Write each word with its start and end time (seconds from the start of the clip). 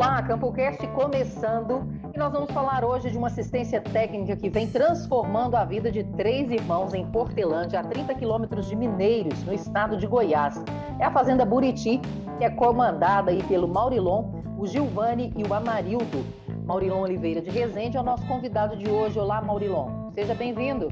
Olá, 0.00 0.22
CampoCast 0.22 0.86
começando 0.94 1.86
e 2.14 2.18
nós 2.18 2.32
vamos 2.32 2.50
falar 2.52 2.86
hoje 2.86 3.10
de 3.10 3.18
uma 3.18 3.26
assistência 3.26 3.82
técnica 3.82 4.34
que 4.34 4.48
vem 4.48 4.66
transformando 4.66 5.56
a 5.56 5.64
vida 5.66 5.92
de 5.92 6.02
três 6.02 6.50
irmãos 6.50 6.94
em 6.94 7.04
Portelândia, 7.04 7.80
a 7.80 7.84
30 7.84 8.14
quilômetros 8.14 8.66
de 8.66 8.74
Mineiros, 8.74 9.44
no 9.44 9.52
estado 9.52 9.98
de 9.98 10.06
Goiás. 10.06 10.64
É 10.98 11.04
a 11.04 11.10
Fazenda 11.10 11.44
Buriti, 11.44 12.00
que 12.38 12.44
é 12.46 12.48
comandada 12.48 13.30
aí 13.30 13.42
pelo 13.42 13.68
Maurilon, 13.68 14.24
o 14.56 14.66
Gilvani 14.66 15.34
e 15.36 15.44
o 15.44 15.52
Amarildo. 15.52 16.24
Maurilon 16.64 17.02
Oliveira 17.02 17.42
de 17.42 17.50
Resende 17.50 17.98
é 17.98 18.00
o 18.00 18.02
nosso 18.02 18.26
convidado 18.26 18.78
de 18.78 18.88
hoje. 18.88 19.18
Olá, 19.18 19.42
Maurilon. 19.42 20.10
Seja 20.14 20.34
bem-vindo. 20.34 20.88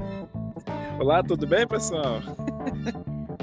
Olá, 0.99 1.23
tudo 1.23 1.47
bem, 1.47 1.65
pessoal? 1.65 2.19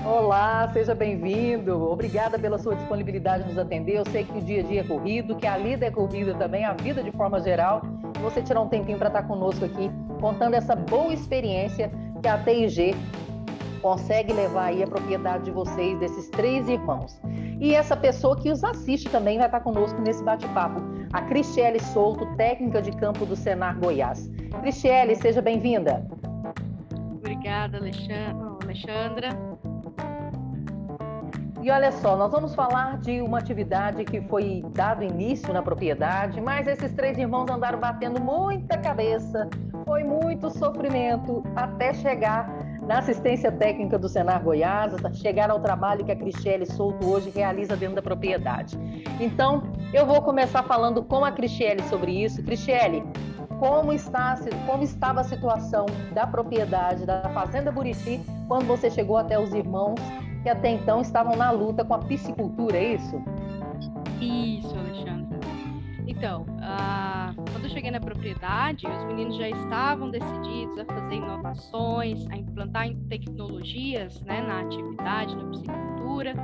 Olá, 0.06 0.70
seja 0.72 0.94
bem-vindo. 0.94 1.90
Obrigada 1.90 2.38
pela 2.38 2.58
sua 2.58 2.76
disponibilidade 2.76 3.42
de 3.42 3.48
nos 3.48 3.58
atender. 3.58 3.96
Eu 3.96 4.04
sei 4.12 4.22
que 4.22 4.38
o 4.38 4.40
dia 4.40 4.60
a 4.60 4.62
dia 4.62 4.80
é 4.82 4.84
corrido, 4.84 5.34
que 5.34 5.48
a 5.48 5.56
lida 5.56 5.86
é 5.86 5.90
corrida 5.90 6.32
também, 6.32 6.64
a 6.64 6.74
vida 6.74 7.02
de 7.02 7.10
forma 7.10 7.40
geral. 7.40 7.82
Você 8.22 8.40
tirar 8.40 8.60
um 8.60 8.68
tempinho 8.68 8.98
para 8.98 9.08
estar 9.08 9.24
conosco 9.24 9.64
aqui, 9.64 9.90
contando 10.20 10.54
essa 10.54 10.76
boa 10.76 11.12
experiência 11.12 11.90
que 12.22 12.28
a 12.28 12.38
TIG 12.38 12.94
consegue 13.82 14.32
levar 14.32 14.66
aí 14.66 14.80
a 14.80 14.86
propriedade 14.86 15.46
de 15.46 15.50
vocês, 15.50 15.98
desses 15.98 16.30
três 16.30 16.68
irmãos. 16.68 17.20
E 17.60 17.74
essa 17.74 17.96
pessoa 17.96 18.36
que 18.36 18.48
os 18.48 18.62
assiste 18.62 19.10
também 19.10 19.38
vai 19.38 19.46
estar 19.46 19.58
conosco 19.58 20.00
nesse 20.00 20.22
bate-papo, 20.22 20.80
a 21.12 21.22
Cristiele 21.22 21.80
Souto, 21.80 22.24
técnica 22.36 22.80
de 22.80 22.92
campo 22.92 23.26
do 23.26 23.34
Senar 23.34 23.76
Goiás. 23.80 24.30
Cristiele, 24.60 25.16
seja 25.16 25.42
bem-vinda. 25.42 26.06
Obrigada, 27.18 27.78
Alexandra. 27.78 29.30
E 31.66 31.70
olha 31.72 31.90
só, 31.90 32.16
nós 32.16 32.30
vamos 32.30 32.54
falar 32.54 32.96
de 32.98 33.20
uma 33.20 33.38
atividade 33.38 34.04
que 34.04 34.20
foi 34.20 34.64
dado 34.72 35.02
início 35.02 35.52
na 35.52 35.60
propriedade, 35.60 36.40
mas 36.40 36.68
esses 36.68 36.92
três 36.92 37.18
irmãos 37.18 37.50
andaram 37.50 37.80
batendo 37.80 38.20
muita 38.20 38.78
cabeça, 38.78 39.50
foi 39.84 40.04
muito 40.04 40.48
sofrimento 40.48 41.42
até 41.56 41.92
chegar 41.92 42.48
na 42.82 43.00
assistência 43.00 43.50
técnica 43.50 43.98
do 43.98 44.08
Senar 44.08 44.44
Goiás, 44.44 44.92
chegar 45.14 45.50
ao 45.50 45.58
trabalho 45.58 46.04
que 46.04 46.12
a 46.12 46.14
Cristiele 46.14 46.66
Souto 46.66 47.04
hoje 47.04 47.30
realiza 47.30 47.76
dentro 47.76 47.96
da 47.96 48.02
propriedade. 48.02 48.78
Então, 49.18 49.64
eu 49.92 50.06
vou 50.06 50.22
começar 50.22 50.62
falando 50.62 51.02
com 51.02 51.24
a 51.24 51.32
Cristiele 51.32 51.82
sobre 51.88 52.12
isso. 52.12 52.44
Cristiele, 52.44 53.02
como, 53.58 53.92
está, 53.92 54.38
como 54.66 54.84
estava 54.84 55.22
a 55.22 55.24
situação 55.24 55.86
da 56.14 56.28
propriedade 56.28 57.04
da 57.04 57.22
Fazenda 57.30 57.72
Buriti 57.72 58.20
quando 58.46 58.68
você 58.68 58.88
chegou 58.88 59.16
até 59.16 59.36
os 59.36 59.52
irmãos 59.52 59.98
que 60.46 60.50
até 60.50 60.70
então 60.70 61.00
estavam 61.00 61.34
na 61.34 61.50
luta 61.50 61.84
com 61.84 61.94
a 61.94 61.98
piscicultura, 61.98 62.76
é 62.76 62.94
isso? 62.94 63.20
Isso, 64.20 64.78
Alexandre. 64.78 65.40
Então, 66.06 66.46
ah, 66.62 67.34
quando 67.50 67.64
eu 67.64 67.70
cheguei 67.70 67.90
na 67.90 67.98
propriedade, 67.98 68.86
os 68.86 69.04
meninos 69.06 69.36
já 69.36 69.48
estavam 69.48 70.08
decididos 70.08 70.78
a 70.78 70.84
fazer 70.84 71.16
inovações, 71.16 72.30
a 72.30 72.36
implantar 72.36 72.88
tecnologias 73.08 74.20
né, 74.20 74.40
na 74.40 74.60
atividade, 74.60 75.34
na 75.34 75.50
piscicultura. 75.50 76.34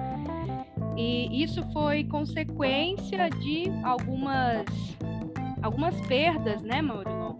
E 0.97 1.41
isso 1.41 1.63
foi 1.73 2.03
consequência 2.03 3.31
de 3.31 3.71
algumas, 3.85 4.67
algumas 5.63 5.95
perdas, 6.09 6.61
né, 6.61 6.83
Maurilon? 6.83 7.37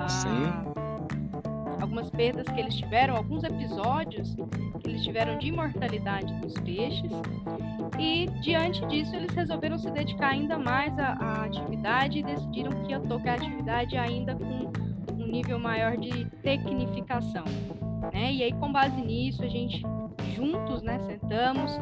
Ah, 0.00 0.08
Sim 0.08 0.67
algumas 1.80 2.10
perdas 2.10 2.46
que 2.48 2.60
eles 2.60 2.74
tiveram, 2.74 3.16
alguns 3.16 3.44
episódios 3.44 4.34
que 4.80 4.88
eles 4.88 5.02
tiveram 5.02 5.38
de 5.38 5.48
imortalidade 5.48 6.32
dos 6.40 6.54
peixes. 6.54 7.12
E 7.98 8.26
diante 8.42 8.84
disso, 8.86 9.14
eles 9.14 9.34
resolveram 9.34 9.78
se 9.78 9.90
dedicar 9.90 10.30
ainda 10.30 10.58
mais 10.58 10.96
à, 10.98 11.12
à 11.12 11.44
atividade 11.44 12.18
e 12.18 12.22
decidiram 12.22 12.70
que 12.82 12.90
ia 12.90 13.00
tocar 13.00 13.32
a 13.32 13.34
atividade 13.34 13.96
ainda 13.96 14.34
com 14.34 14.70
um 15.12 15.26
nível 15.26 15.58
maior 15.58 15.96
de 15.96 16.24
tecnificação. 16.42 17.44
Né? 18.12 18.32
E 18.32 18.42
aí, 18.44 18.52
com 18.52 18.70
base 18.70 19.00
nisso, 19.00 19.42
a 19.42 19.48
gente 19.48 19.82
juntos 20.34 20.82
né, 20.82 20.98
sentamos, 21.00 21.72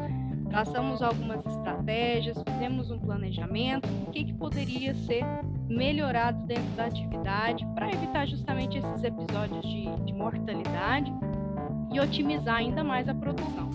traçamos 0.49 1.01
algumas 1.01 1.45
estratégias, 1.45 2.41
fizemos 2.47 2.89
um 2.89 2.99
planejamento, 2.99 3.87
o 4.07 4.11
que, 4.11 4.23
que 4.23 4.33
poderia 4.33 4.95
ser 4.95 5.23
melhorado 5.67 6.39
dentro 6.45 6.69
da 6.75 6.85
atividade 6.85 7.65
para 7.75 7.91
evitar 7.91 8.25
justamente 8.25 8.77
esses 8.77 9.03
episódios 9.03 9.61
de, 9.61 9.89
de 10.05 10.13
mortalidade 10.13 11.11
e 11.91 11.99
otimizar 11.99 12.57
ainda 12.57 12.83
mais 12.83 13.07
a 13.09 13.13
produção. 13.13 13.69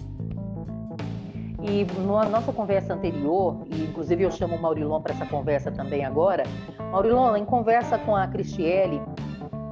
E 1.63 1.87
na 2.05 2.25
nossa 2.25 2.53
conversa 2.53 2.95
anterior, 2.95 3.65
e 3.71 3.85
inclusive 3.85 4.25
eu 4.25 4.31
chamo 4.33 4.57
o 4.57 4.61
Maurilon 4.61 5.01
para 5.01 5.13
essa 5.13 5.27
conversa 5.27 5.71
também 5.71 6.05
agora, 6.05 6.43
Maurilon, 6.91 7.37
em 7.37 7.45
conversa 7.45 7.97
com 7.99 8.17
a 8.17 8.27
Cristiele, 8.27 9.01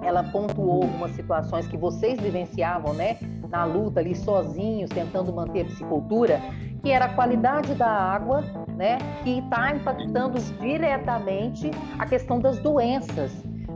ela 0.02 0.22
pontuou 0.22 0.84
algumas 0.84 1.10
situações 1.12 1.66
que 1.66 1.76
vocês 1.76 2.20
vivenciavam, 2.20 2.94
né, 2.94 3.18
na 3.48 3.64
luta 3.64 4.00
ali 4.00 4.14
sozinhos, 4.14 4.88
tentando 4.90 5.32
manter 5.32 5.62
a 5.62 5.64
piscicultura, 5.64 6.40
que 6.82 6.90
era 6.90 7.06
a 7.06 7.08
qualidade 7.14 7.74
da 7.74 7.88
água, 7.88 8.44
né, 8.80 8.96
que 9.22 9.40
está 9.40 9.76
impactando 9.76 10.40
diretamente 10.58 11.70
a 11.98 12.06
questão 12.06 12.40
das 12.40 12.58
doenças 12.60 13.30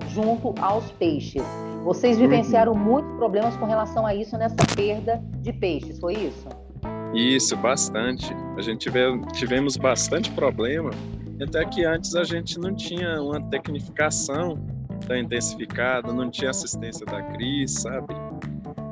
junto 0.08 0.54
aos 0.62 0.90
peixes. 0.92 1.42
Vocês 1.84 2.16
vivenciaram 2.16 2.72
uhum. 2.72 2.78
muitos 2.78 3.12
problemas 3.16 3.54
com 3.58 3.66
relação 3.66 4.06
a 4.06 4.14
isso 4.14 4.38
nessa 4.38 4.56
perda 4.74 5.22
de 5.42 5.52
peixes, 5.52 6.00
foi 6.00 6.14
isso? 6.14 6.48
Isso, 7.12 7.54
bastante. 7.54 8.34
A 8.56 8.62
gente 8.62 8.78
tive, 8.78 9.20
tivemos 9.34 9.76
bastante 9.76 10.30
problema, 10.30 10.90
até 11.38 11.66
que 11.66 11.84
antes 11.84 12.14
a 12.14 12.24
gente 12.24 12.58
não 12.58 12.74
tinha 12.74 13.20
uma 13.20 13.42
tecnificação 13.50 14.58
tão 15.06 15.18
intensificada, 15.18 16.14
não 16.14 16.30
tinha 16.30 16.48
assistência 16.48 17.04
da 17.04 17.22
Cris, 17.22 17.72
sabe? 17.82 18.14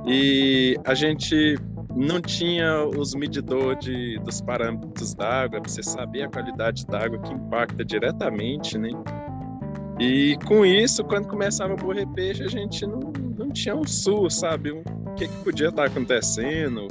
E 0.07 0.77
a 0.85 0.93
gente 0.93 1.57
não 1.95 2.21
tinha 2.21 2.85
os 2.85 3.15
medidores 3.15 4.21
dos 4.25 4.41
parâmetros 4.41 5.15
da 5.15 5.43
água, 5.43 5.61
para 5.61 5.71
você 5.71 5.83
saber 5.83 6.23
a 6.23 6.29
qualidade 6.29 6.87
da 6.87 7.05
água 7.05 7.19
que 7.19 7.33
impacta 7.33 7.85
diretamente, 7.85 8.79
né? 8.79 8.91
E 10.01 10.37
com 10.47 10.65
isso, 10.65 11.05
quando 11.05 11.29
começava 11.29 11.75
a 11.75 11.77
morrer 11.77 12.07
peixe, 12.09 12.43
a 12.43 12.49
gente 12.49 12.87
não, 12.87 13.13
não 13.37 13.51
tinha 13.51 13.77
um 13.77 13.87
sul, 13.87 14.29
sabe? 14.31 14.73
o 15.13 15.15
que, 15.15 15.29
que 15.29 15.37
podia 15.45 15.69
estar 15.69 15.85
acontecendo. 15.85 16.89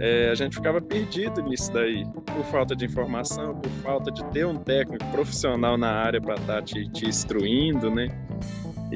É, 0.00 0.30
a 0.30 0.34
gente 0.34 0.56
ficava 0.56 0.80
perdido 0.80 1.40
nisso 1.42 1.72
daí, 1.72 2.04
por 2.26 2.44
falta 2.46 2.74
de 2.74 2.84
informação, 2.84 3.54
por 3.54 3.70
falta 3.82 4.10
de 4.10 4.24
ter 4.26 4.44
um 4.44 4.56
técnico 4.56 5.04
profissional 5.12 5.78
na 5.78 5.90
área 5.90 6.20
para 6.20 6.34
estar 6.34 6.54
tá 6.54 6.62
te, 6.62 6.88
te 6.88 7.06
instruindo, 7.06 7.90
né? 7.90 8.08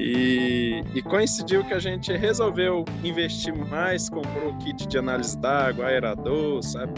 E, 0.01 0.81
e, 0.95 1.01
coincidiu 1.01 1.61
que 1.65 1.73
a 1.73 1.79
gente 1.79 2.15
resolveu 2.15 2.85
investir 3.03 3.53
mais, 3.53 4.09
comprou 4.09 4.55
kit 4.59 4.87
de 4.87 4.97
análise 4.97 5.37
d'água, 5.37 5.87
aerador, 5.87 6.63
sabe? 6.63 6.93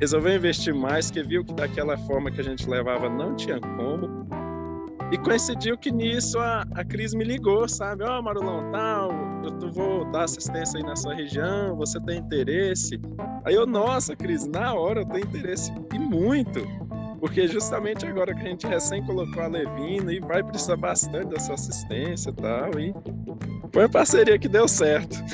Resolveu 0.00 0.36
investir 0.36 0.74
mais, 0.74 1.10
que 1.10 1.22
viu 1.22 1.44
que 1.44 1.52
daquela 1.52 1.98
forma 1.98 2.30
que 2.30 2.40
a 2.40 2.44
gente 2.44 2.66
levava 2.66 3.10
não 3.10 3.36
tinha 3.36 3.60
como. 3.60 4.26
E 5.12 5.18
coincidiu 5.18 5.76
que 5.76 5.92
nisso 5.92 6.38
a, 6.38 6.64
a 6.74 6.82
Cris 6.82 7.14
me 7.14 7.24
ligou, 7.24 7.68
sabe? 7.68 8.02
Ó, 8.04 8.18
oh, 8.18 8.22
Marulão, 8.22 8.70
tal, 8.72 9.10
eu 9.44 9.70
vou 9.70 10.10
dar 10.10 10.24
assistência 10.24 10.78
aí 10.78 10.82
na 10.82 10.96
sua 10.96 11.14
região, 11.14 11.76
você 11.76 12.00
tem 12.00 12.20
interesse? 12.20 12.98
Aí 13.44 13.54
eu, 13.54 13.66
nossa, 13.66 14.16
Cris, 14.16 14.46
na 14.46 14.72
hora 14.72 15.02
eu 15.02 15.06
tenho 15.06 15.26
interesse 15.26 15.70
e 15.92 15.98
muito. 15.98 16.60
Porque 17.26 17.48
justamente 17.48 18.06
agora 18.06 18.32
que 18.32 18.40
a 18.40 18.48
gente 18.48 18.68
recém 18.68 19.04
colocou 19.04 19.42
a 19.42 19.48
Levina 19.48 20.12
e 20.12 20.20
vai 20.20 20.44
precisar 20.44 20.76
bastante 20.76 21.26
dessa 21.26 21.54
assistência 21.54 22.30
e 22.30 22.32
tal. 22.34 22.78
E 22.78 22.94
foi 23.72 23.82
uma 23.82 23.88
parceria 23.88 24.38
que 24.38 24.48
deu 24.48 24.68
certo. 24.68 25.16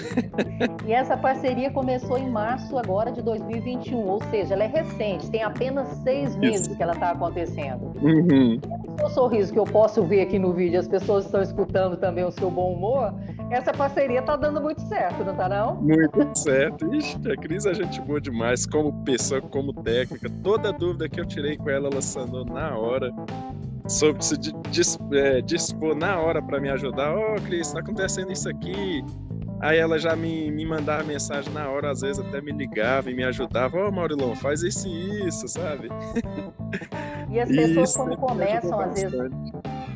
E 0.87 0.93
essa 0.93 1.17
parceria 1.17 1.71
começou 1.71 2.19
em 2.19 2.29
março 2.29 2.77
agora 2.77 3.13
de 3.13 3.23
2021, 3.23 3.97
ou 3.97 4.21
seja, 4.31 4.55
ela 4.55 4.65
é 4.65 4.67
recente, 4.67 5.31
tem 5.31 5.43
apenas 5.43 5.87
seis 6.03 6.35
meses 6.37 6.67
Isso. 6.67 6.77
que 6.77 6.83
ela 6.83 6.93
está 6.93 7.11
acontecendo. 7.11 7.93
Uhum. 8.03 8.61
O 9.03 9.09
sorriso 9.09 9.53
que 9.53 9.59
eu 9.59 9.65
posso 9.65 10.05
ver 10.05 10.23
aqui 10.23 10.39
no 10.39 10.53
vídeo, 10.53 10.79
as 10.79 10.87
pessoas 10.87 11.25
estão 11.25 11.43
escutando 11.43 11.97
também 11.97 12.25
o 12.25 12.31
seu 12.31 12.51
bom 12.51 12.73
humor, 12.73 13.13
essa 13.51 13.73
parceria 13.73 14.21
está 14.21 14.37
dando 14.37 14.61
muito 14.61 14.81
certo, 14.83 15.25
não 15.25 15.33
está 15.33 15.49
não? 15.49 15.75
Muito 15.77 16.39
certo. 16.39 16.95
Ixi, 16.95 17.19
a 17.31 17.37
Cris 17.37 17.67
é 17.67 17.75
gente 17.75 18.01
boa 18.01 18.21
demais, 18.21 18.65
como 18.65 18.93
pessoa, 19.05 19.41
como 19.41 19.73
técnica. 19.73 20.31
Toda 20.43 20.73
dúvida 20.73 21.09
que 21.09 21.21
eu 21.21 21.27
tirei 21.27 21.57
com 21.57 21.69
ela, 21.69 21.89
ela 21.89 22.01
sanou 22.01 22.45
na 22.45 22.77
hora 22.77 23.13
soube 23.89 24.25
se 24.25 24.37
é, 25.13 25.41
dispor 25.41 25.95
na 25.95 26.19
hora 26.19 26.41
para 26.41 26.61
me 26.61 26.71
ajudar. 26.71 27.15
Ó, 27.15 27.37
oh, 27.37 27.43
Cris, 27.43 27.69
está 27.69 27.81
acontecendo 27.81 28.33
isso 28.33 28.49
aqui. 28.49 29.05
Aí 29.61 29.79
ela 29.79 29.99
já 29.99 30.17
me, 30.17 30.51
me 30.51 30.67
mandava 30.67 31.05
mensagem 31.05 31.53
na 31.53 31.69
hora, 31.69 31.91
às 31.91 32.01
vezes 32.01 32.19
até 32.19 32.41
me 32.41 32.51
ligava 32.51 33.11
e 33.11 33.15
me 33.15 33.23
ajudava. 33.23 33.79
Ó, 33.79 33.89
oh, 33.89 33.93
Maurilão, 33.93 34.35
faz 34.35 34.63
isso 34.63 34.89
e 34.89 35.29
isso, 35.29 35.47
sabe? 35.47 35.89
E 37.31 37.41
as 37.41 37.49
pessoas 37.49 37.89
isso, 37.89 37.99
quando 37.99 38.17
começam, 38.17 38.81
às 38.81 38.95
vezes. 38.95 39.31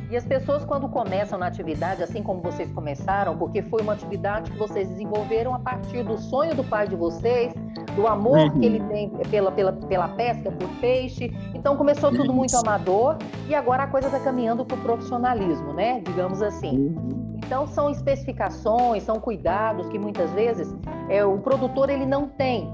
E 0.09 0.15
as 0.15 0.25
pessoas 0.25 0.63
quando 0.63 0.87
começam 0.87 1.37
na 1.37 1.47
atividade, 1.47 2.01
assim 2.01 2.23
como 2.23 2.41
vocês 2.41 2.71
começaram, 2.71 3.37
porque 3.37 3.61
foi 3.61 3.81
uma 3.81 3.91
atividade 3.91 4.49
que 4.51 4.57
vocês 4.57 4.87
desenvolveram 4.87 5.53
a 5.53 5.59
partir 5.59 6.03
do 6.03 6.17
sonho 6.17 6.55
do 6.55 6.63
pai 6.63 6.87
de 6.87 6.95
vocês, 6.95 7.53
do 7.93 8.07
amor 8.07 8.39
uhum. 8.39 8.59
que 8.59 8.65
ele 8.65 8.79
tem 8.85 9.09
pela, 9.29 9.51
pela, 9.51 9.73
pela 9.73 10.07
pesca, 10.09 10.49
por 10.49 10.69
peixe. 10.79 11.35
Então 11.53 11.75
começou 11.75 12.09
tudo 12.09 12.33
muito 12.33 12.55
amador 12.55 13.17
e 13.49 13.53
agora 13.53 13.83
a 13.83 13.87
coisa 13.87 14.07
está 14.07 14.19
caminhando 14.19 14.65
para 14.65 14.77
o 14.77 14.81
profissionalismo, 14.81 15.73
né? 15.73 15.99
Digamos 15.99 16.41
assim. 16.41 16.77
Uhum. 16.77 17.37
Então 17.37 17.67
são 17.67 17.89
especificações, 17.89 19.03
são 19.03 19.19
cuidados 19.19 19.89
que 19.89 19.99
muitas 19.99 20.31
vezes 20.31 20.73
é, 21.09 21.25
o 21.25 21.37
produtor 21.39 21.89
ele 21.89 22.05
não 22.05 22.29
tem. 22.29 22.71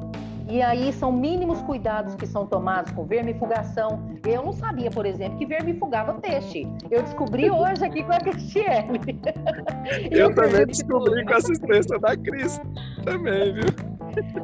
E 0.50 0.62
aí 0.62 0.92
são 0.94 1.12
mínimos 1.12 1.62
cuidados 1.62 2.16
que 2.16 2.28
são 2.28 2.45
tomados 2.45 2.92
com 2.92 3.06
vermifugação. 3.06 4.01
Eu 4.25 4.44
não 4.44 4.51
sabia, 4.51 4.90
por 4.92 5.06
exemplo, 5.06 5.38
que 5.38 5.45
vermifugava 5.45 6.13
peixe. 6.16 6.68
Eu 6.92 7.01
descobri 7.01 7.50
hoje 7.50 7.84
aqui 7.86 8.04
com 8.04 8.12
a 8.12 8.19
Cristiane. 8.19 9.00
Eu 10.12 10.34
também 10.34 10.66
descobri 10.66 11.25
com 11.25 11.34
a 11.34 11.38
assistência 11.38 12.00
da 12.00 12.16
Cris 12.16 12.60
também, 13.04 13.54
viu? 13.54 13.94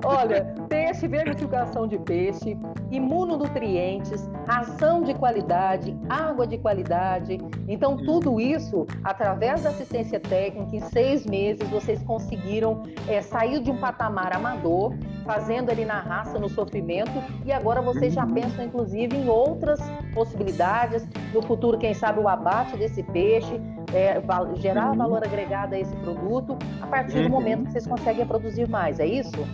Olha, 0.03 0.45
peixe, 0.67 1.07
vermificação 1.07 1.87
de 1.87 1.97
peixe, 1.99 2.57
imunonutrientes, 2.89 4.27
ração 4.47 5.03
de 5.03 5.13
qualidade, 5.13 5.95
água 6.09 6.47
de 6.47 6.57
qualidade. 6.57 7.37
Então, 7.67 7.95
tudo 7.95 8.39
isso, 8.39 8.87
através 9.03 9.63
da 9.63 9.69
assistência 9.69 10.19
técnica, 10.19 10.75
em 10.75 10.79
seis 10.79 11.25
meses, 11.25 11.67
vocês 11.69 12.01
conseguiram 12.03 12.83
é, 13.07 13.21
sair 13.21 13.59
de 13.61 13.69
um 13.69 13.77
patamar 13.77 14.35
amador, 14.35 14.93
fazendo 15.29 15.69
ali 15.69 15.85
na 15.85 15.99
raça, 15.99 16.39
no 16.39 16.49
sofrimento, 16.49 17.11
e 17.45 17.51
agora 17.51 17.83
vocês 17.83 18.15
já 18.15 18.25
pensam, 18.25 18.65
inclusive, 18.65 19.15
em 19.15 19.29
outras 19.29 19.79
possibilidades. 20.11 21.07
No 21.31 21.43
futuro, 21.43 21.77
quem 21.77 21.93
sabe, 21.93 22.19
o 22.19 22.27
abate 22.27 22.75
desse 22.75 23.03
peixe, 23.03 23.61
é, 23.93 24.19
gerar 24.55 24.95
valor 24.95 25.23
agregado 25.23 25.75
a 25.75 25.79
esse 25.79 25.95
produto, 25.97 26.57
a 26.81 26.87
partir 26.87 27.21
do 27.21 27.29
momento 27.29 27.65
que 27.65 27.73
vocês 27.73 27.85
conseguem 27.85 28.25
produzir 28.25 28.67
mais, 28.67 28.99
é 28.99 29.05
isso? 29.05 29.47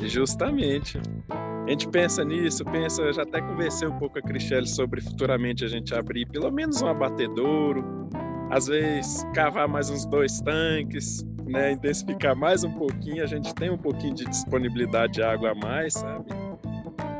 Justamente. 0.00 0.98
A 1.28 1.70
gente 1.70 1.86
pensa 1.88 2.24
nisso, 2.24 2.64
pensa, 2.64 3.02
eu 3.02 3.12
já 3.12 3.22
até 3.22 3.42
conversei 3.42 3.86
um 3.86 3.98
pouco 3.98 4.14
com 4.14 4.20
a 4.20 4.22
Cristiane 4.22 4.66
sobre 4.66 5.02
futuramente 5.02 5.66
a 5.66 5.68
gente 5.68 5.94
abrir 5.94 6.26
pelo 6.28 6.50
menos 6.50 6.80
um 6.80 6.88
abatedouro, 6.88 8.08
às 8.50 8.68
vezes 8.68 9.22
cavar 9.34 9.68
mais 9.68 9.90
uns 9.90 10.06
dois 10.06 10.40
tanques, 10.40 11.22
né, 11.50 11.72
intensificar 11.72 12.36
mais 12.36 12.62
um 12.64 12.70
pouquinho, 12.70 13.22
a 13.22 13.26
gente 13.26 13.54
tem 13.54 13.70
um 13.70 13.76
pouquinho 13.76 14.14
de 14.14 14.24
disponibilidade 14.24 15.14
de 15.14 15.22
água 15.22 15.50
a 15.50 15.54
mais, 15.54 15.94
sabe? 15.94 16.26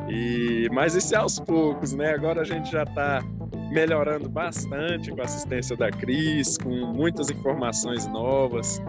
E 0.08 0.68
mas 0.72 0.94
isso 0.94 1.14
é 1.14 1.18
aos 1.18 1.38
poucos, 1.38 1.92
né? 1.92 2.12
Agora 2.12 2.40
a 2.40 2.44
gente 2.44 2.70
já 2.70 2.82
está 2.82 3.22
melhorando 3.70 4.28
bastante 4.28 5.12
com 5.12 5.20
a 5.20 5.24
assistência 5.24 5.76
da 5.76 5.90
Cris, 5.90 6.56
com 6.58 6.70
muitas 6.70 7.30
informações 7.30 8.06
novas. 8.08 8.82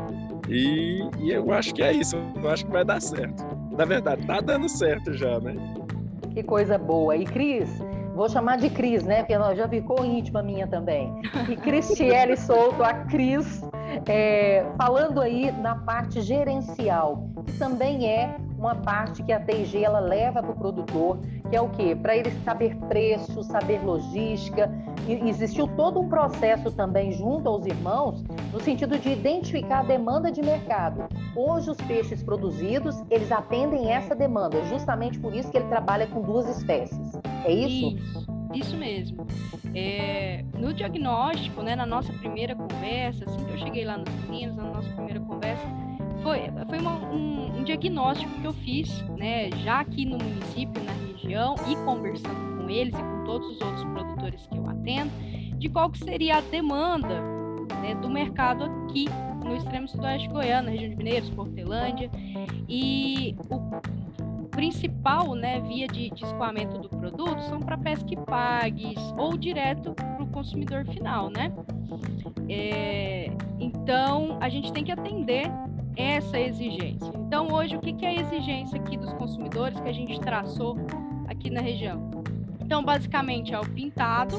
E, 0.49 0.99
e 1.19 1.31
eu 1.31 1.51
acho 1.51 1.73
que 1.73 1.83
é 1.83 1.93
isso, 1.93 2.17
eu 2.41 2.49
acho 2.49 2.65
que 2.65 2.71
vai 2.71 2.83
dar 2.83 2.99
certo. 2.99 3.43
Na 3.77 3.85
verdade, 3.85 4.25
tá 4.25 4.41
dando 4.41 4.67
certo 4.67 5.13
já, 5.13 5.39
né? 5.39 5.55
Que 6.33 6.43
coisa 6.43 6.77
boa. 6.77 7.15
E 7.15 7.25
Cris, 7.25 7.69
vou 8.15 8.27
chamar 8.27 8.57
de 8.57 8.69
Cris, 8.69 9.03
né? 9.03 9.19
Porque 9.19 9.33
ela 9.33 9.53
já 9.55 9.67
ficou 9.67 10.03
íntima 10.03 10.41
minha 10.41 10.65
também. 10.67 11.13
E 11.49 11.55
Cristiele 11.55 12.35
Souto, 12.35 12.83
a 12.83 12.93
Cris, 12.93 13.61
é, 14.07 14.65
falando 14.77 15.19
aí 15.21 15.51
na 15.51 15.75
parte 15.75 16.21
gerencial, 16.21 17.29
que 17.45 17.57
também 17.57 18.07
é 18.09 18.37
uma 18.57 18.75
parte 18.75 19.23
que 19.23 19.33
a 19.33 19.39
TG 19.39 19.83
ela 19.83 19.99
leva 19.99 20.41
para 20.41 20.51
o 20.51 20.55
produtor, 20.55 21.19
que 21.49 21.55
é 21.55 21.61
o 21.61 21.69
quê? 21.69 21.95
Para 21.95 22.15
ele 22.15 22.31
saber 22.45 22.75
preço, 22.87 23.43
saber 23.43 23.83
logística. 23.83 24.71
E 25.07 25.13
existiu 25.27 25.67
todo 25.75 25.99
um 25.99 26.07
processo 26.07 26.71
também 26.71 27.11
junto 27.11 27.49
aos 27.49 27.65
irmãos, 27.65 28.23
no 28.53 28.59
sentido 28.59 28.99
de 28.99 29.09
identificar 29.09 29.79
a 29.79 29.83
demanda 29.83 30.31
de 30.31 30.41
mercado. 30.41 31.05
Hoje 31.35 31.71
os 31.71 31.77
peixes 31.77 32.21
produzidos, 32.21 33.01
eles 33.09 33.31
atendem 33.31 33.91
essa 33.91 34.13
demanda, 34.13 34.63
justamente 34.65 35.19
por 35.19 35.33
isso 35.33 35.49
que 35.49 35.57
ele 35.57 35.67
trabalha 35.67 36.05
com 36.05 36.21
duas 36.21 36.47
espécies. 36.47 37.11
É 37.43 37.51
isso? 37.51 37.97
Isso. 37.97 38.40
Isso 38.53 38.75
mesmo. 38.75 39.25
É, 39.73 40.43
no 40.57 40.73
diagnóstico, 40.73 41.61
né, 41.61 41.75
na 41.75 41.85
nossa 41.85 42.11
primeira 42.13 42.55
conversa, 42.55 43.25
assim 43.25 43.45
que 43.45 43.51
eu 43.51 43.57
cheguei 43.57 43.85
lá 43.85 43.97
nos 43.97 44.13
meninos, 44.25 44.55
na 44.55 44.63
nossa 44.63 44.89
primeira 44.89 45.19
conversa, 45.19 45.63
foi, 46.21 46.39
foi 46.67 46.79
uma, 46.79 46.97
um, 47.11 47.59
um, 47.59 47.63
diagnóstico 47.63 48.31
que 48.39 48.45
eu 48.45 48.53
fiz, 48.53 49.01
né, 49.17 49.49
já 49.63 49.79
aqui 49.79 50.05
no 50.05 50.17
município, 50.17 50.83
na 50.83 50.91
região, 50.91 51.55
e 51.67 51.75
conversando 51.85 52.57
com 52.57 52.69
eles 52.69 52.93
e 52.93 53.01
com 53.01 53.23
todos 53.23 53.49
os 53.49 53.61
outros 53.61 53.83
produtores 53.85 54.47
que 54.47 54.57
eu 54.57 54.69
atendo, 54.69 55.11
de 55.57 55.69
qual 55.69 55.89
que 55.89 55.99
seria 55.99 56.37
a 56.37 56.41
demanda 56.41 57.21
né, 57.81 57.95
do 57.95 58.09
mercado 58.09 58.65
aqui 58.65 59.05
no 59.43 59.55
extremo 59.55 59.87
sudoeste 59.87 60.27
goiano, 60.27 60.65
na 60.65 60.71
região 60.71 60.89
de 60.89 60.95
Mineiros, 60.95 61.29
Portelândia, 61.31 62.09
e 62.69 63.35
o 63.49 64.30
principal 64.51 65.33
né, 65.33 65.59
via 65.61 65.87
de, 65.87 66.09
de 66.11 66.23
escoamento 66.23 66.77
do 66.77 66.89
produto 66.89 67.41
são 67.43 67.59
para 67.59 67.77
pesca 67.77 68.13
e 68.13 68.17
pagues 68.17 68.99
ou 69.17 69.37
direto 69.37 69.93
para 69.93 70.23
o 70.23 70.27
consumidor 70.27 70.85
final, 70.85 71.29
né? 71.29 71.51
É, 72.47 73.31
então, 73.59 74.37
a 74.41 74.49
gente 74.49 74.71
tem 74.71 74.83
que 74.83 74.91
atender 74.91 75.49
essa 75.95 76.39
exigência. 76.39 77.11
Então, 77.15 77.47
hoje, 77.51 77.75
o 77.75 77.79
que 77.79 78.05
é 78.05 78.09
a 78.09 78.13
exigência 78.13 78.79
aqui 78.79 78.97
dos 78.97 79.11
consumidores 79.13 79.79
que 79.79 79.89
a 79.89 79.93
gente 79.93 80.19
traçou 80.19 80.77
aqui 81.27 81.49
na 81.49 81.61
região? 81.61 82.11
Então, 82.59 82.83
basicamente, 82.83 83.53
é 83.53 83.59
o 83.59 83.65
pintado 83.65 84.37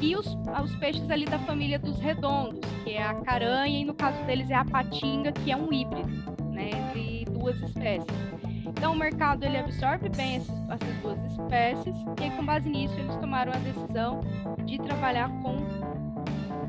e 0.00 0.16
os, 0.16 0.26
os 0.62 0.76
peixes 0.76 1.08
ali 1.10 1.24
da 1.24 1.38
família 1.40 1.78
dos 1.78 1.98
redondos, 1.98 2.60
que 2.82 2.90
é 2.90 3.02
a 3.02 3.14
caranha, 3.14 3.80
e 3.80 3.84
no 3.84 3.94
caso 3.94 4.22
deles 4.24 4.50
é 4.50 4.54
a 4.54 4.64
patinga, 4.64 5.32
que 5.32 5.50
é 5.50 5.56
um 5.56 5.72
híbrido, 5.72 6.08
né, 6.50 6.70
entre 6.70 7.24
duas 7.30 7.56
espécies. 7.62 8.33
Então, 8.84 8.92
o 8.92 8.98
mercado 8.98 9.42
ele 9.44 9.56
absorve 9.56 10.10
bem 10.10 10.36
esses, 10.36 10.52
essas 10.68 10.96
duas 11.00 11.18
espécies, 11.32 11.96
e 12.22 12.30
com 12.36 12.44
base 12.44 12.68
nisso, 12.68 12.94
eles 12.98 13.16
tomaram 13.16 13.50
a 13.50 13.56
decisão 13.56 14.20
de 14.66 14.76
trabalhar 14.76 15.30
com, 15.40 15.56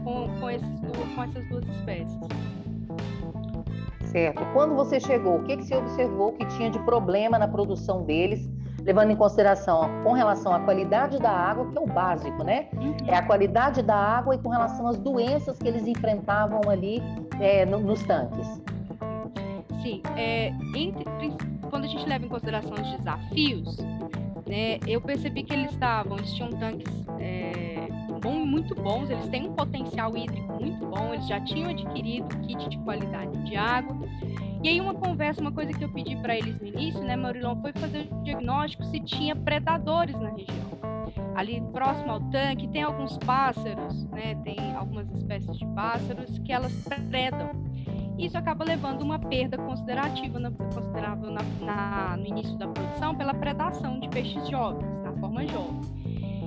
com, 0.01 0.39
com, 0.39 0.50
esses, 0.50 0.79
com 0.79 1.23
essas 1.23 1.45
duas 1.50 1.65
espécies 1.67 2.17
certo. 4.13 4.45
Quando 4.53 4.75
você 4.75 4.97
chegou, 4.97 5.39
o 5.39 5.44
que, 5.44 5.57
que 5.57 5.65
você 5.65 5.75
observou 5.75 6.31
que 6.31 6.45
tinha 6.56 6.69
de 6.69 6.79
problema 6.79 7.38
na 7.38 7.50
produção 7.50 8.03
deles, 8.03 8.50
levando 8.81 9.11
em 9.11 9.15
consideração 9.18 9.89
com 10.01 10.13
relação 10.13 10.53
à 10.53 10.61
qualidade 10.61 11.19
da 11.19 11.31
água, 11.31 11.69
que 11.69 11.77
é 11.77 11.81
o 11.81 11.85
básico, 11.85 12.45
né? 12.45 12.69
Uhum. 12.77 12.95
É 13.07 13.15
a 13.18 13.23
qualidade 13.23 13.81
da 13.81 13.94
água 13.94 14.35
e 14.35 14.38
com 14.38 14.47
relação 14.47 14.88
às 14.88 14.97
doenças 14.97 15.59
que 15.59 15.68
eles 15.68 15.85
enfrentavam 15.85 16.61
ali 16.69 17.03
é, 17.41 17.65
no, 17.65 17.77
nos 17.81 18.01
tanques. 18.03 18.47
Sim, 19.83 20.01
é, 20.15 20.47
entre, 20.73 21.06
quando 21.75 21.83
a 21.83 21.88
gente 21.89 22.07
leva 22.07 22.25
em 22.25 22.30
consideração 22.30 22.72
os 22.72 22.98
desafios, 22.98 23.77
né, 24.48 24.80
eu 24.88 25.01
percebi 25.01 25.44
que 25.44 25.52
eles 25.52 25.73
estavam, 25.73 26.18
eles 26.18 26.31
tinham 26.33 26.49
tanques 26.52 26.88
é, 27.19 27.90
bom, 28.21 28.45
muito 28.45 28.73
bons, 28.73 29.09
eles 29.09 29.28
têm 29.28 29.49
um 29.49 29.54
potencial 29.54 30.16
hídrico 30.16 30.54
muito 30.54 30.85
bom, 30.85 31.14
eles 31.14 31.28
já 31.28 31.38
tinham 31.42 31.69
adquirido 31.69 32.30
kit 32.47 32.69
de 32.69 32.78
qualidade 32.78 33.38
de 33.44 33.57
água. 33.57 33.94
E 34.64 34.69
aí 34.69 34.80
uma 34.80 34.94
conversa, 34.94 35.42
uma 35.42 35.52
coisa 35.52 35.73
que 35.73 35.83
eu 35.83 35.90
pedi 35.90 36.16
para 36.16 36.38
eles 36.38 36.57
no 36.61 36.66
início, 36.66 37.02
né, 37.02 37.18
Maurilão, 37.18 37.59
foi 37.61 37.73
fazer 37.73 38.07
o 38.09 38.23
diagnóstico 38.23 38.85
se 38.85 39.02
tinha 39.02 39.35
predadores 39.35 40.18
na 40.18 40.30
região. 40.30 40.56
Ali 41.35 41.61
próximo 41.73 42.09
ao 42.09 42.21
tanque 42.21 42.69
tem 42.69 42.83
alguns 42.83 43.18
pássaros, 43.18 44.06
né, 44.11 44.33
tem 44.45 44.73
algumas 44.78 45.11
espécies 45.11 45.57
de 45.57 45.66
pássaros 45.76 46.40
que 46.40 46.54
elas 46.54 46.71
predam. 47.09 47.65
Isso 48.18 48.38
acaba 48.38 48.64
levando 48.64 49.02
uma 49.02 49.19
perda 49.19 49.57
considerativa, 49.57 50.40
na, 50.40 50.52
considerável 50.52 51.31
na, 51.31 51.42
na, 51.62 52.18
no 52.18 52.26
início 52.26 52.57
da 52.57 52.68
produção 52.68 53.16
pela 53.16 53.34
predação 53.34 54.00
de 54.00 54.07
peixes 54.10 54.48
jovens, 54.50 54.88
na 55.04 55.14
forma 55.14 55.45
jovem. 55.48 56.06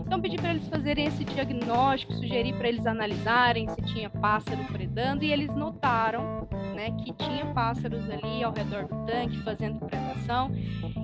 Então 0.08 0.22
pedi 0.22 0.38
para 0.38 0.50
eles 0.50 0.66
fazerem 0.68 1.04
esse 1.04 1.22
diagnóstico, 1.22 2.14
sugeri 2.14 2.54
para 2.54 2.68
eles 2.68 2.86
analisarem 2.86 3.68
se 3.68 3.82
tinha 3.82 4.08
pássaro 4.08 4.64
predando 4.72 5.22
e 5.22 5.30
eles 5.30 5.54
notaram, 5.54 6.48
né, 6.74 6.90
que 7.04 7.12
tinha 7.12 7.44
pássaros 7.52 8.08
ali 8.08 8.42
ao 8.42 8.50
redor 8.50 8.88
do 8.88 9.04
tanque 9.04 9.38
fazendo 9.42 9.78
predação. 9.80 10.50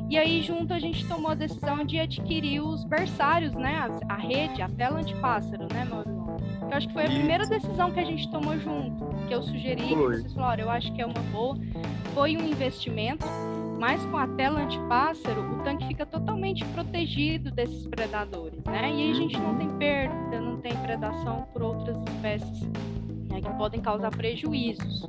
E 0.08 0.16
aí 0.16 0.40
junto 0.40 0.72
a 0.72 0.78
gente 0.78 1.06
tomou 1.06 1.32
a 1.32 1.34
decisão 1.34 1.84
de 1.84 2.00
adquirir 2.00 2.60
os 2.62 2.82
berçários, 2.84 3.52
né, 3.52 3.76
a, 4.08 4.14
a 4.14 4.16
rede, 4.16 4.62
a 4.62 4.70
tela 4.70 4.98
antipássaro, 4.98 5.68
né, 5.70 5.84
Mauro? 5.84 6.23
Eu 6.70 6.76
acho 6.76 6.88
que 6.88 6.92
foi 6.92 7.04
a 7.04 7.10
primeira 7.10 7.46
decisão 7.46 7.90
que 7.90 8.00
a 8.00 8.04
gente 8.04 8.30
tomou 8.30 8.58
junto, 8.58 9.06
que 9.28 9.34
eu 9.34 9.42
sugeri, 9.42 9.88
que 9.88 9.94
vocês 9.94 10.32
falaram, 10.32 10.64
eu 10.64 10.70
acho 10.70 10.92
que 10.92 11.00
é 11.00 11.06
uma 11.06 11.20
boa. 11.32 11.56
Foi 12.14 12.36
um 12.36 12.46
investimento 12.46 13.26
mas 13.78 14.04
com 14.06 14.16
a 14.16 14.26
tela 14.26 14.60
antipássaro, 14.60 15.42
o 15.42 15.62
tanque 15.62 15.86
fica 15.86 16.06
totalmente 16.06 16.64
protegido 16.66 17.50
desses 17.50 17.86
predadores, 17.86 18.64
né? 18.64 18.80
E 18.80 18.84
aí 18.84 19.10
a 19.10 19.14
gente 19.14 19.38
não 19.38 19.56
tem 19.56 19.68
perda, 19.76 20.40
não 20.40 20.56
tem 20.58 20.74
predação 20.76 21.46
por 21.52 21.62
outras 21.62 21.96
espécies 22.08 22.62
né, 23.28 23.40
que 23.40 23.52
podem 23.58 23.80
causar 23.80 24.10
prejuízos. 24.10 25.06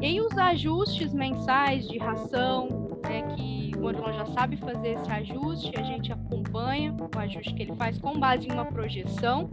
E 0.00 0.06
aí 0.06 0.20
os 0.20 0.36
ajustes 0.36 1.12
mensais 1.12 1.88
de 1.88 1.98
ração, 1.98 2.68
né, 3.02 3.22
que 3.34 3.72
o 3.76 3.84
Orlon 3.84 4.12
já 4.12 4.26
sabe 4.26 4.56
fazer 4.58 4.90
esse 4.90 5.10
ajuste, 5.10 5.72
a 5.76 5.82
gente 5.82 6.12
acompanha 6.12 6.94
o 6.94 7.18
ajuste 7.18 7.54
que 7.54 7.62
ele 7.62 7.74
faz 7.74 7.98
com 7.98 8.18
base 8.18 8.46
em 8.46 8.52
uma 8.52 8.66
projeção, 8.66 9.48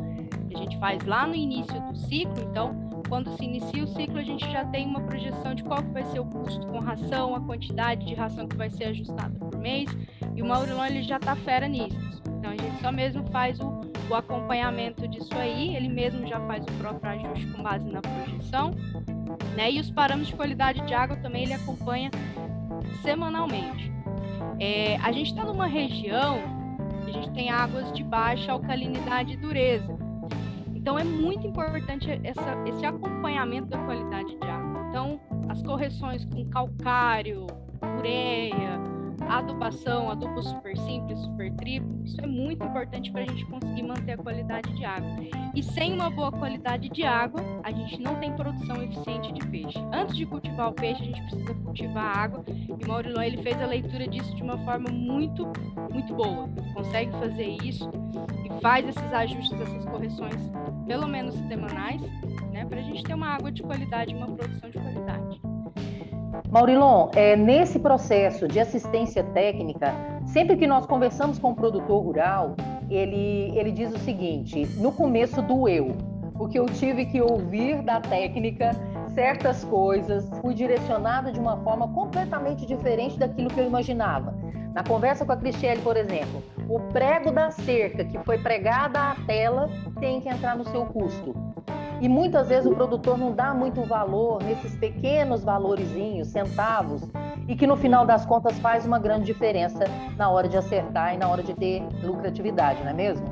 que 0.55 0.62
a 0.62 0.63
gente 0.63 0.77
faz 0.77 1.03
lá 1.03 1.27
no 1.27 1.35
início 1.35 1.79
do 1.81 1.95
ciclo, 1.95 2.41
então 2.50 2.74
quando 3.07 3.35
se 3.38 3.43
inicia 3.43 3.83
o 3.83 3.88
ciclo, 3.88 4.17
a 4.17 4.24
gente 4.24 4.50
já 4.51 4.65
tem 4.65 4.88
uma 4.88 5.01
projeção 5.01 5.53
de 5.53 5.63
qual 5.63 5.83
que 5.83 5.91
vai 5.91 6.03
ser 6.05 6.19
o 6.19 6.25
custo 6.25 6.65
com 6.67 6.79
ração, 6.79 7.35
a 7.35 7.41
quantidade 7.41 8.05
de 8.05 8.15
ração 8.15 8.47
que 8.47 8.55
vai 8.55 8.69
ser 8.69 8.85
ajustada 8.85 9.38
por 9.38 9.55
mês, 9.57 9.89
e 10.35 10.41
o 10.41 10.45
Maurilon 10.45 10.85
ele 10.85 11.03
já 11.03 11.17
está 11.17 11.35
fera 11.35 11.67
nisso. 11.67 11.97
Então 12.39 12.51
a 12.51 12.57
gente 12.57 12.81
só 12.81 12.91
mesmo 12.91 13.24
faz 13.31 13.59
o, 13.59 13.81
o 14.09 14.15
acompanhamento 14.15 15.07
disso 15.07 15.35
aí, 15.35 15.75
ele 15.75 15.89
mesmo 15.89 16.25
já 16.25 16.39
faz 16.47 16.63
o 16.63 16.71
próprio 16.79 17.12
ajuste 17.12 17.45
com 17.47 17.62
base 17.62 17.85
na 17.89 18.01
projeção, 18.01 18.71
né? 19.55 19.71
E 19.71 19.79
os 19.79 19.91
parâmetros 19.91 20.29
de 20.29 20.35
qualidade 20.35 20.81
de 20.81 20.93
água 20.93 21.15
também 21.17 21.43
ele 21.43 21.53
acompanha 21.53 22.09
semanalmente. 23.01 23.91
É, 24.59 24.97
a 24.97 25.12
gente 25.12 25.27
está 25.27 25.43
numa 25.43 25.67
região, 25.67 26.39
a 27.05 27.12
gente 27.12 27.29
tem 27.31 27.50
águas 27.50 27.91
de 27.93 28.03
baixa 28.03 28.51
alcalinidade 28.51 29.33
e 29.33 29.38
dureza. 29.38 30.04
Então 30.85 30.99
é 30.99 31.03
muito 31.03 31.47
importante 31.47 32.07
essa, 32.23 32.63
esse 32.67 32.85
acompanhamento 32.85 33.69
da 33.69 33.79
qualidade 33.79 34.37
de 34.37 34.47
água. 34.47 34.85
Então, 34.87 35.19
as 35.49 35.59
correções 35.63 36.23
com 36.25 36.47
calcário, 36.47 37.47
ureia, 37.97 38.79
adubação, 39.27 40.11
adubo 40.11 40.43
super 40.43 40.77
simples, 40.77 41.17
super 41.21 41.51
triplo, 41.53 42.03
isso 42.03 42.21
é 42.21 42.27
muito 42.27 42.63
importante 42.63 43.11
para 43.11 43.23
a 43.23 43.25
gente 43.25 43.43
conseguir 43.47 43.81
manter 43.81 44.11
a 44.11 44.17
qualidade 44.19 44.71
de 44.75 44.85
água. 44.85 45.09
E 45.55 45.63
sem 45.63 45.91
uma 45.91 46.11
boa 46.11 46.31
qualidade 46.31 46.87
de 46.89 47.03
água, 47.03 47.41
a 47.63 47.71
gente 47.71 47.99
não 47.99 48.19
tem 48.19 48.31
produção 48.33 48.83
eficiente 48.83 49.33
de 49.33 49.47
peixe. 49.47 49.79
Antes 49.91 50.15
de 50.15 50.27
cultivar 50.27 50.69
o 50.69 50.73
peixe, 50.73 51.01
a 51.01 51.05
gente 51.05 51.21
precisa 51.23 51.55
cultivar 51.55 52.15
a 52.15 52.21
água. 52.21 52.45
E 52.47 52.87
Maurilon 52.87 53.23
ele 53.23 53.37
fez 53.37 53.59
a 53.59 53.65
leitura 53.65 54.07
disso 54.07 54.35
de 54.35 54.43
uma 54.43 54.59
forma 54.59 54.91
muito, 54.91 55.51
muito 55.91 56.13
boa. 56.13 56.47
Ele 56.55 56.73
consegue 56.73 57.11
fazer 57.13 57.57
isso 57.63 57.89
faz 58.62 58.88
esses 58.88 59.13
ajustes, 59.13 59.59
essas 59.59 59.85
correções, 59.85 60.51
pelo 60.85 61.07
menos 61.07 61.35
semanais, 61.47 62.01
né, 62.51 62.65
para 62.65 62.79
a 62.79 62.83
gente 62.83 63.03
ter 63.03 63.13
uma 63.13 63.27
água 63.27 63.51
de 63.51 63.62
qualidade, 63.63 64.13
uma 64.13 64.27
produção 64.27 64.69
de 64.69 64.79
qualidade. 64.79 65.41
Maurilon, 66.50 67.09
é, 67.15 67.35
nesse 67.35 67.79
processo 67.79 68.47
de 68.47 68.59
assistência 68.59 69.24
técnica, 69.24 69.93
sempre 70.25 70.55
que 70.57 70.67
nós 70.67 70.85
conversamos 70.85 71.39
com 71.39 71.51
o 71.51 71.55
produtor 71.55 72.03
rural, 72.03 72.55
ele, 72.89 73.57
ele 73.57 73.71
diz 73.71 73.93
o 73.93 73.97
seguinte: 74.00 74.65
no 74.77 74.91
começo 74.91 75.41
doeu, 75.41 75.91
porque 76.38 76.59
eu 76.59 76.65
tive 76.65 77.05
que 77.05 77.21
ouvir 77.21 77.81
da 77.81 78.00
técnica 78.00 78.71
certas 79.09 79.63
coisas, 79.63 80.29
fui 80.41 80.53
direcionada 80.53 81.31
de 81.31 81.39
uma 81.39 81.57
forma 81.57 81.88
completamente 81.93 82.65
diferente 82.65 83.17
daquilo 83.17 83.50
que 83.50 83.59
eu 83.59 83.65
imaginava. 83.65 84.35
Na 84.74 84.83
conversa 84.83 85.25
com 85.25 85.31
a 85.31 85.38
Cristiane, 85.38 85.81
por 85.81 85.95
exemplo, 85.95 86.43
o 86.69 86.79
prego 86.91 87.31
da 87.31 87.51
cerca 87.51 88.03
que 88.03 88.17
foi 88.19 88.38
pregada 88.38 89.00
à 89.12 89.15
tela 89.27 89.69
tem 90.00 90.19
que 90.22 90.29
entrar 90.29 90.57
no 90.57 90.65
seu 90.65 90.86
custo. 90.86 91.36
E 92.01 92.10
muitas 92.10 92.50
vezes 92.50 92.65
o 92.65 92.75
produtor 92.75 93.17
não 93.17 93.34
dá 93.34 93.53
muito 93.53 93.81
valor 93.84 94.43
nesses 94.43 94.75
pequenos 94.75 95.43
valorizinhos, 95.43 96.27
centavos, 96.27 97.01
e 97.48 97.55
que 97.55 97.65
no 97.65 97.77
final 97.77 98.05
das 98.05 98.25
contas 98.25 98.57
faz 98.60 98.86
uma 98.86 99.00
grande 99.00 99.25
diferença 99.25 99.86
na 100.17 100.29
hora 100.29 100.48
de 100.48 100.57
acertar 100.57 101.13
e 101.13 101.17
na 101.17 101.27
hora 101.27 101.43
de 101.43 101.53
ter 101.53 101.84
lucratividade, 102.03 102.81
não 102.84 102.89
é 102.89 102.93
mesmo? 102.93 103.25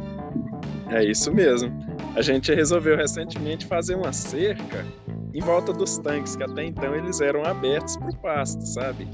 É 0.90 1.04
isso 1.04 1.34
mesmo. 1.34 1.72
A 2.16 2.22
gente 2.22 2.54
resolveu 2.54 2.96
recentemente 2.96 3.66
fazer 3.66 3.96
uma 3.96 4.14
cerca 4.14 4.86
em 5.34 5.42
volta 5.42 5.74
dos 5.74 5.98
tanques, 5.98 6.36
que 6.36 6.44
até 6.44 6.64
então 6.64 6.96
eles 6.96 7.20
eram 7.20 7.44
abertos 7.44 7.98
para 7.98 8.10
o 8.10 8.16
pasto, 8.18 8.64
sabe? 8.68 9.08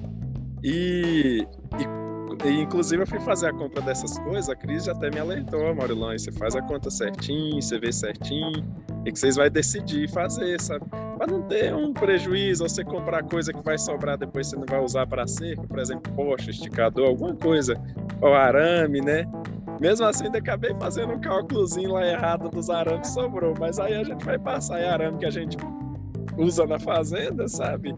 E, 0.62 1.48
e, 1.80 2.09
e, 2.46 2.62
inclusive 2.62 3.04
eu 3.04 3.08
fui 3.08 3.20
fazer 3.20 3.48
a 3.48 3.54
compra 3.54 3.82
dessas 3.82 4.18
coisas, 4.20 4.50
a 4.50 4.56
Cris 4.56 4.86
já 4.86 4.94
até 4.94 5.10
me 5.10 5.20
alertou, 5.20 5.76
Maurilão, 5.76 6.18
você 6.18 6.32
faz 6.32 6.56
a 6.56 6.62
conta 6.62 6.90
certinho, 6.90 7.62
você 7.62 7.78
vê 7.78 7.92
certinho, 7.92 8.66
e 9.06 9.12
que 9.12 9.20
vocês 9.20 9.36
vão 9.36 9.50
decidir 9.50 10.10
fazer, 10.10 10.60
sabe? 10.62 10.86
Para 10.90 11.28
não 11.28 11.42
ter 11.44 11.74
um 11.74 11.94
prejuízo, 11.94 12.64
ou 12.64 12.70
você 12.70 12.84
comprar 12.84 13.24
coisa 13.24 13.52
que 13.52 13.62
vai 13.62 13.78
sobrar 13.78 14.18
depois 14.18 14.48
você 14.48 14.56
não 14.56 14.66
vai 14.66 14.82
usar 14.82 15.06
para 15.06 15.28
cerca, 15.28 15.64
por 15.64 15.80
exemplo, 15.80 16.14
poxa, 16.14 16.50
esticador, 16.50 17.08
alguma 17.08 17.36
coisa, 17.36 17.76
ou 18.22 18.34
arame, 18.34 19.02
né? 19.02 19.26
Mesmo 19.82 20.06
assim, 20.06 20.26
ainda 20.26 20.40
acabei 20.40 20.74
fazendo 20.80 21.14
um 21.14 21.22
cálculozinho 21.22 21.94
lá 21.94 22.06
errado 22.06 22.50
dos 22.50 22.70
arames 22.70 23.08
sobrou, 23.10 23.54
mas 23.60 23.80
aí 23.80 23.96
a 23.96 24.04
gente 24.04 24.24
vai 24.26 24.38
passar 24.38 24.82
em 24.82 24.86
arame 24.86 25.18
que 25.18 25.26
a 25.26 25.32
gente 25.32 25.58
usa 26.38 26.66
na 26.66 26.80
fazenda, 26.80 27.48
sabe? 27.48 27.94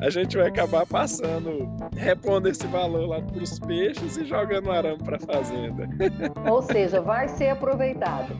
A 0.00 0.10
gente 0.10 0.36
vai 0.36 0.48
acabar 0.48 0.84
passando, 0.86 1.68
repondo 1.96 2.48
esse 2.48 2.66
valor 2.66 3.08
lá 3.08 3.20
para 3.20 3.42
os 3.42 3.58
peixes 3.60 4.16
e 4.16 4.24
jogando 4.24 4.70
arame 4.70 5.02
para 5.02 5.16
a 5.16 5.20
fazenda. 5.20 5.88
Ou 6.50 6.62
seja, 6.62 7.00
vai 7.00 7.28
ser 7.28 7.50
aproveitado. 7.50 8.36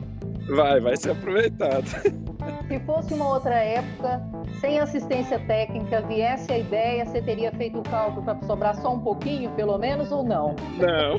Vai, 0.49 0.79
vai 0.79 0.95
ser 0.95 1.11
aproveitado. 1.11 1.85
Se 2.67 2.79
fosse 2.81 3.13
uma 3.13 3.33
outra 3.33 3.55
época, 3.55 4.21
sem 4.61 4.79
assistência 4.79 5.39
técnica, 5.39 6.01
viesse 6.01 6.51
a 6.51 6.59
ideia, 6.59 7.05
você 7.05 7.21
teria 7.21 7.51
feito 7.51 7.79
o 7.79 7.83
cálculo 7.83 8.23
para 8.23 8.41
sobrar 8.43 8.75
só 8.75 8.93
um 8.93 8.99
pouquinho, 8.99 9.51
pelo 9.51 9.77
menos, 9.77 10.11
ou 10.11 10.23
não? 10.23 10.55
Não. 10.77 11.17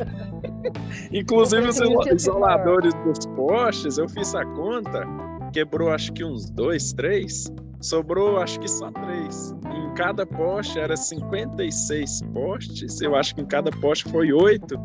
Inclusive 1.12 1.68
os 1.68 2.06
isoladores 2.06 2.94
dos 3.04 3.26
postes, 3.34 3.98
eu 3.98 4.08
fiz 4.08 4.34
a 4.34 4.44
conta, 4.44 5.06
quebrou 5.52 5.90
acho 5.90 6.12
que 6.12 6.24
uns 6.24 6.48
dois, 6.50 6.92
três, 6.92 7.52
sobrou 7.80 8.38
acho 8.38 8.58
que 8.60 8.68
só 8.68 8.90
três. 8.90 9.54
Em 9.74 9.94
cada 9.94 10.26
poste 10.26 10.78
era 10.78 10.96
56 10.96 12.22
postes, 12.32 13.00
eu 13.00 13.14
acho 13.14 13.34
que 13.34 13.40
em 13.40 13.46
cada 13.46 13.70
poste 13.70 14.08
foi 14.10 14.32
oito. 14.32 14.78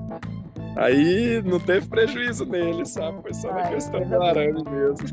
Aí 0.76 1.42
não 1.44 1.60
teve 1.60 1.88
prejuízo 1.88 2.46
nele, 2.46 2.86
sabe? 2.86 3.22
Foi 3.22 3.34
só 3.34 3.52
uma 3.52 3.64
questão 3.64 4.02
do 4.08 4.22
arame 4.22 4.64
mesmo. 4.64 5.08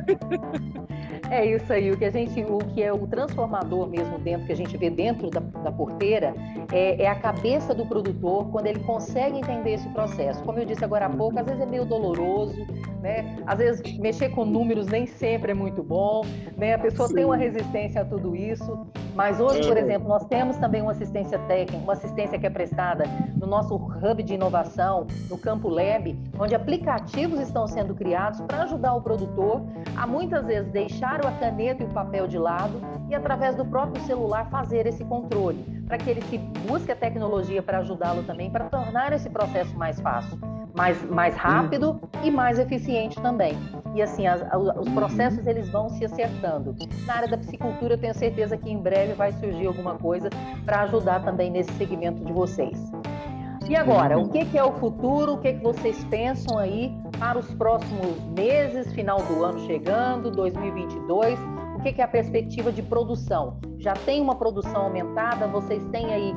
É 1.31 1.47
isso 1.47 1.73
aí, 1.73 1.93
o 1.93 1.97
que 1.97 2.05
a 2.05 2.11
gente, 2.11 2.43
o 2.43 2.59
que 2.59 2.83
é 2.83 2.93
o 2.93 3.07
transformador 3.07 3.89
mesmo 3.89 4.19
dentro, 4.19 4.47
que 4.47 4.53
a 4.53 4.57
gente 4.57 4.77
vê 4.77 4.91
dentro 4.91 5.31
da, 5.31 5.39
da 5.39 5.71
porteira, 5.71 6.35
é, 6.73 7.05
é, 7.05 7.09
a 7.09 7.15
cabeça 7.15 7.73
do 7.73 7.87
produtor 7.87 8.51
quando 8.51 8.67
ele 8.67 8.81
consegue 8.81 9.39
entender 9.39 9.75
esse 9.75 9.89
processo. 9.91 10.43
Como 10.43 10.59
eu 10.59 10.65
disse 10.65 10.85
agora 10.85 11.07
há 11.07 11.11
pouco, 11.11 11.39
às 11.39 11.47
vezes 11.47 11.63
é 11.63 11.67
meio 11.67 11.85
doloroso, 11.85 12.67
né? 13.01 13.37
Às 13.47 13.59
vezes 13.59 13.99
mexer 13.99 14.31
com 14.31 14.45
números 14.45 14.89
nem 14.89 15.07
sempre 15.07 15.53
é 15.53 15.55
muito 15.55 15.85
bom, 15.85 16.23
né? 16.57 16.75
A 16.75 16.79
pessoa 16.79 17.07
Sim. 17.07 17.15
tem 17.15 17.25
uma 17.25 17.37
resistência 17.37 18.03
a 18.03 18.05
tudo 18.05 18.35
isso. 18.35 18.87
Mas 19.21 19.39
hoje, 19.39 19.69
por 19.69 19.77
é. 19.77 19.81
exemplo, 19.81 20.09
nós 20.09 20.25
temos 20.29 20.57
também 20.57 20.81
uma 20.81 20.93
assistência 20.93 21.39
técnica, 21.41 21.77
uma 21.77 21.93
assistência 21.93 22.39
que 22.39 22.47
é 22.47 22.49
prestada 22.49 23.05
no 23.37 23.47
nosso 23.47 23.75
hub 23.75 24.23
de 24.23 24.33
inovação, 24.33 25.07
no 25.29 25.37
Campo 25.37 25.69
Lab, 25.69 26.19
onde 26.39 26.55
aplicativos 26.55 27.39
estão 27.39 27.67
sendo 27.67 27.95
criados 27.95 28.41
para 28.41 28.63
ajudar 28.63 28.95
o 28.95 29.03
produtor 29.03 29.61
a 29.95 30.07
muitas 30.07 30.47
vezes 30.47 30.73
deixar 30.73 31.21
a 31.27 31.33
caneta 31.33 31.83
e 31.83 31.87
o 31.87 31.91
papel 31.91 32.27
de 32.27 32.39
lado 32.39 32.81
e 33.11 33.15
através 33.15 33.55
do 33.55 33.65
próprio 33.67 34.03
celular 34.05 34.49
fazer 34.49 34.87
esse 34.87 35.05
controle, 35.05 35.67
para 35.87 35.99
que 35.99 36.09
ele 36.09 36.23
se 36.23 36.39
busque 36.39 36.91
a 36.91 36.97
tecnologia 36.97 37.63
para 37.63 37.81
ajudá-lo 37.81 38.23
também, 38.23 38.51
para 38.51 38.71
tornar 38.71 39.13
esse 39.13 39.29
processo 39.29 39.77
mais 39.77 40.01
fácil 40.01 40.39
mais, 40.75 41.03
mais 41.11 41.35
rápido 41.37 41.91
uhum. 41.91 42.25
e 42.25 42.31
mais 42.31 42.59
eficiente 42.59 43.21
também. 43.21 43.57
E 43.95 44.03
assim, 44.03 44.27
as, 44.27 44.41
os 44.55 44.87
uhum. 44.87 44.95
processos 44.95 45.47
eles 45.47 45.69
vão 45.69 45.89
se 45.89 46.05
acertando. 46.05 46.75
Na 47.07 47.15
área 47.15 47.29
da 47.29 47.39
psicultura, 47.39 47.95
eu 47.95 47.99
tenho 47.99 48.15
certeza 48.15 48.57
que 48.57 48.71
em 48.71 48.79
breve 48.79 49.15
vai 49.15 49.33
surgir 49.33 49.67
alguma 49.67 49.97
coisa 49.97 50.31
para 50.65 50.83
ajudar 50.83 51.25
também 51.25 51.51
nesse 51.51 51.73
segmento 51.73 52.25
de 52.25 52.33
vocês. 52.33 52.79
E 53.69 53.77
agora, 53.77 54.19
o 54.19 54.29
que, 54.29 54.45
que 54.47 54.59
é 54.59 54.65
o 54.65 54.73
futuro? 54.73 55.35
O 55.35 55.39
que, 55.39 55.53
que 55.53 55.63
vocês 55.63 56.03
pensam 56.07 56.59
aí 56.59 56.93
para 57.21 57.39
os 57.39 57.47
próximos 57.55 58.21
meses, 58.37 58.93
final 58.93 59.23
do 59.23 59.45
ano 59.45 59.61
chegando, 59.61 60.31
2022? 60.31 61.39
O 61.77 61.83
que, 61.83 61.93
que 61.93 62.01
é 62.01 62.05
a 62.05 62.09
perspectiva 62.09 62.73
de 62.73 62.83
produção? 62.83 63.59
Já 63.79 63.95
tem 63.95 64.21
uma 64.21 64.35
produção 64.35 64.83
aumentada? 64.83 65.47
Vocês 65.47 65.85
têm 65.93 66.13
aí 66.13 66.35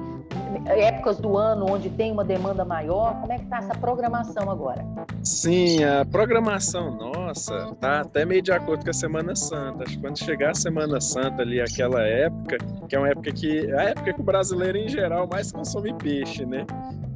épocas 0.65 1.17
do 1.17 1.38
ano 1.38 1.65
onde 1.69 1.89
tem 1.89 2.12
uma 2.12 2.24
demanda 2.24 2.63
maior? 2.65 3.19
Como 3.22 3.31
é 3.31 3.38
que 3.38 3.43
está 3.43 3.57
essa 3.57 3.75
programação 3.75 4.50
agora? 4.50 4.86
Sim, 5.24 5.83
a 5.83 6.05
programação 6.05 6.91
nossa 6.95 7.69
está 7.72 8.01
até 8.01 8.25
meio 8.25 8.41
de 8.41 8.51
acordo 8.51 8.83
com 8.83 8.89
a 8.89 8.93
Semana 8.93 9.36
Santa. 9.36 9.83
Acho 9.83 9.93
que 9.93 10.01
quando 10.01 10.17
chegar 10.17 10.51
a 10.51 10.55
Semana 10.55 11.00
Santa 11.00 11.41
ali, 11.41 11.62
aquela 11.62 12.01
época, 12.01 12.57
que 12.88 12.95
é 12.95 13.00
uma 13.00 13.10
época 13.10 13.31
que 13.31 13.72
a 13.74 13.83
época 13.83 14.13
que 14.13 14.22
o 14.22 14.24
brasileiro 14.24 14.77
em 14.77 14.89
geral 14.89 15.27
mais 15.27 15.51
consome 15.51 15.93
peixe, 15.93 16.45
né? 16.45 16.65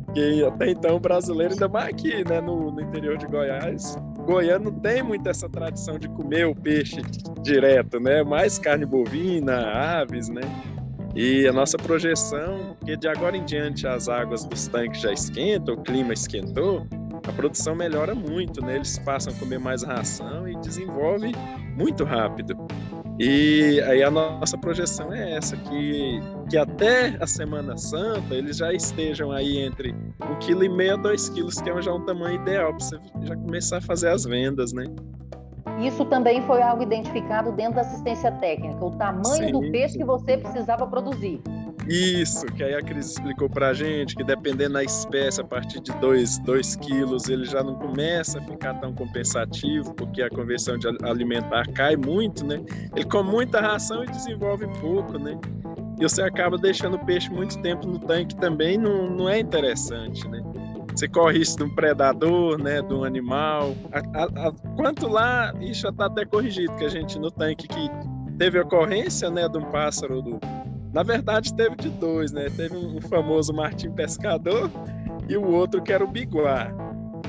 Porque 0.06 0.44
até 0.48 0.72
então 0.72 0.96
o 0.96 1.00
brasileiro, 1.00 1.54
ainda 1.54 1.68
mais 1.68 1.90
aqui, 1.90 2.24
né, 2.28 2.42
no, 2.42 2.72
no 2.72 2.82
interior 2.82 3.18
de 3.18 3.28
Goiás, 3.28 3.98
goiano 4.26 4.72
tem 4.72 5.04
muito 5.04 5.30
essa 5.30 5.48
tradição 5.48 6.00
de 6.00 6.10
comer 6.10 6.46
o 6.48 6.56
peixe 6.56 7.02
direto, 7.42 8.00
né? 8.00 8.24
Mais 8.24 8.58
carne 8.58 8.86
bovina, 8.86 9.58
aves, 9.72 10.28
né? 10.30 10.42
E 11.18 11.48
a 11.48 11.52
nossa 11.52 11.80
projeção, 11.80 12.78
que 12.86 12.96
de 12.96 13.08
agora 13.08 13.36
em 13.36 13.44
diante 13.44 13.88
as 13.88 14.08
águas 14.08 14.46
dos 14.46 14.68
tanques 14.68 15.02
já 15.02 15.12
esquentam, 15.12 15.74
o 15.74 15.82
clima 15.82 16.14
esquentou, 16.14 16.86
a 17.28 17.32
produção 17.32 17.74
melhora 17.74 18.14
muito, 18.14 18.64
né? 18.64 18.76
Eles 18.76 19.00
passam 19.00 19.34
a 19.34 19.36
comer 19.38 19.58
mais 19.58 19.82
ração 19.82 20.48
e 20.48 20.56
desenvolve 20.58 21.32
muito 21.76 22.04
rápido. 22.04 22.56
E 23.20 23.82
aí 23.88 24.04
a 24.04 24.12
nossa 24.12 24.60
projeção 24.60 25.12
é 25.12 25.38
essa, 25.38 25.58
que, 25.58 26.20
que 26.52 26.56
até 26.56 27.18
a 27.20 27.26
Semana 27.26 27.76
Santa 27.76 28.36
eles 28.36 28.58
já 28.58 28.72
estejam 28.72 29.32
aí 29.32 29.58
entre 29.58 29.96
um 30.22 30.38
quilo 30.40 30.64
e 30.64 30.70
meio 30.70 30.94
a 30.94 30.98
dois 30.98 31.30
quilos, 31.30 31.60
que 31.60 31.68
é 31.68 31.82
já 31.82 31.92
um 31.92 32.06
tamanho 32.06 32.40
ideal 32.40 32.76
para 32.76 32.86
você 32.86 33.00
já 33.24 33.36
começar 33.36 33.78
a 33.78 33.82
fazer 33.82 34.10
as 34.10 34.24
vendas, 34.24 34.72
né? 34.72 34.84
Isso 35.80 36.06
também 36.06 36.42
foi 36.42 36.62
algo 36.62 36.82
identificado 36.82 37.52
dentro 37.52 37.76
da 37.76 37.82
assistência 37.82 38.32
técnica, 38.32 38.84
o 38.84 38.92
tamanho 38.92 39.46
sim, 39.46 39.52
do 39.52 39.60
peixe 39.72 39.98
que 39.98 40.04
você 40.04 40.38
precisava 40.38 40.88
produzir. 40.88 41.42
Isso, 41.88 42.46
que 42.48 42.64
aí 42.64 42.74
a 42.74 42.82
Cris 42.82 43.12
explicou 43.12 43.50
pra 43.50 43.74
gente 43.74 44.14
que 44.16 44.24
dependendo 44.24 44.74
da 44.74 44.84
espécie, 44.84 45.40
a 45.40 45.44
partir 45.44 45.80
de 45.80 45.92
2 45.94 46.76
quilos, 46.78 47.30
ele 47.30 47.46
já 47.46 47.64
não 47.64 47.76
começa 47.76 48.40
a 48.40 48.42
ficar 48.42 48.74
tão 48.76 48.94
compensativo, 48.94 49.94
porque 49.94 50.22
a 50.22 50.30
conversão 50.30 50.78
de 50.78 50.88
alimentar 51.04 51.66
cai 51.74 51.96
muito, 51.96 52.46
né? 52.46 52.62
Ele 52.94 53.06
come 53.06 53.30
muita 53.30 53.62
ração 53.62 54.04
e 54.04 54.08
desenvolve 54.08 54.68
pouco, 54.82 55.18
né? 55.18 55.40
E 56.00 56.04
você 56.04 56.22
acaba 56.22 56.58
deixando 56.58 56.96
o 56.96 57.06
peixe 57.06 57.30
muito 57.32 57.60
tempo 57.62 57.88
no 57.88 57.98
tanque 58.00 58.36
também, 58.36 58.78
não, 58.78 59.10
não 59.10 59.30
é 59.30 59.40
interessante, 59.40 60.28
né? 60.28 60.44
Você 60.98 61.08
corre 61.08 61.38
isso 61.38 61.56
de 61.56 61.64
um 61.64 61.70
predador, 61.70 62.58
né, 62.58 62.82
de 62.82 62.92
um 62.92 63.04
animal. 63.04 63.76
A, 63.92 64.00
a, 64.20 64.48
a, 64.48 64.52
quanto 64.76 65.08
lá, 65.08 65.54
isso 65.62 65.82
já 65.82 65.90
está 65.90 66.08
até 66.08 66.26
corrigido, 66.26 66.76
que 66.76 66.86
a 66.86 66.90
gente 66.90 67.20
no 67.20 67.30
tanque 67.30 67.68
que 67.68 67.88
teve 68.40 68.60
ocorrência, 68.60 69.30
né, 69.30 69.48
de 69.48 69.60
um 69.60 69.66
pássaro 69.66 70.24
do, 70.24 70.40
na 70.92 71.04
verdade, 71.04 71.54
teve 71.54 71.76
de 71.76 71.90
dois, 71.92 72.32
né? 72.32 72.50
Teve 72.50 72.76
um 72.76 73.00
famoso 73.00 73.54
Martim 73.54 73.92
Pescador 73.92 74.72
e 75.30 75.38
o 75.38 75.46
outro 75.46 75.84
que 75.84 75.94
era 75.94 76.04
o 76.04 76.08
Biguá. 76.08 76.72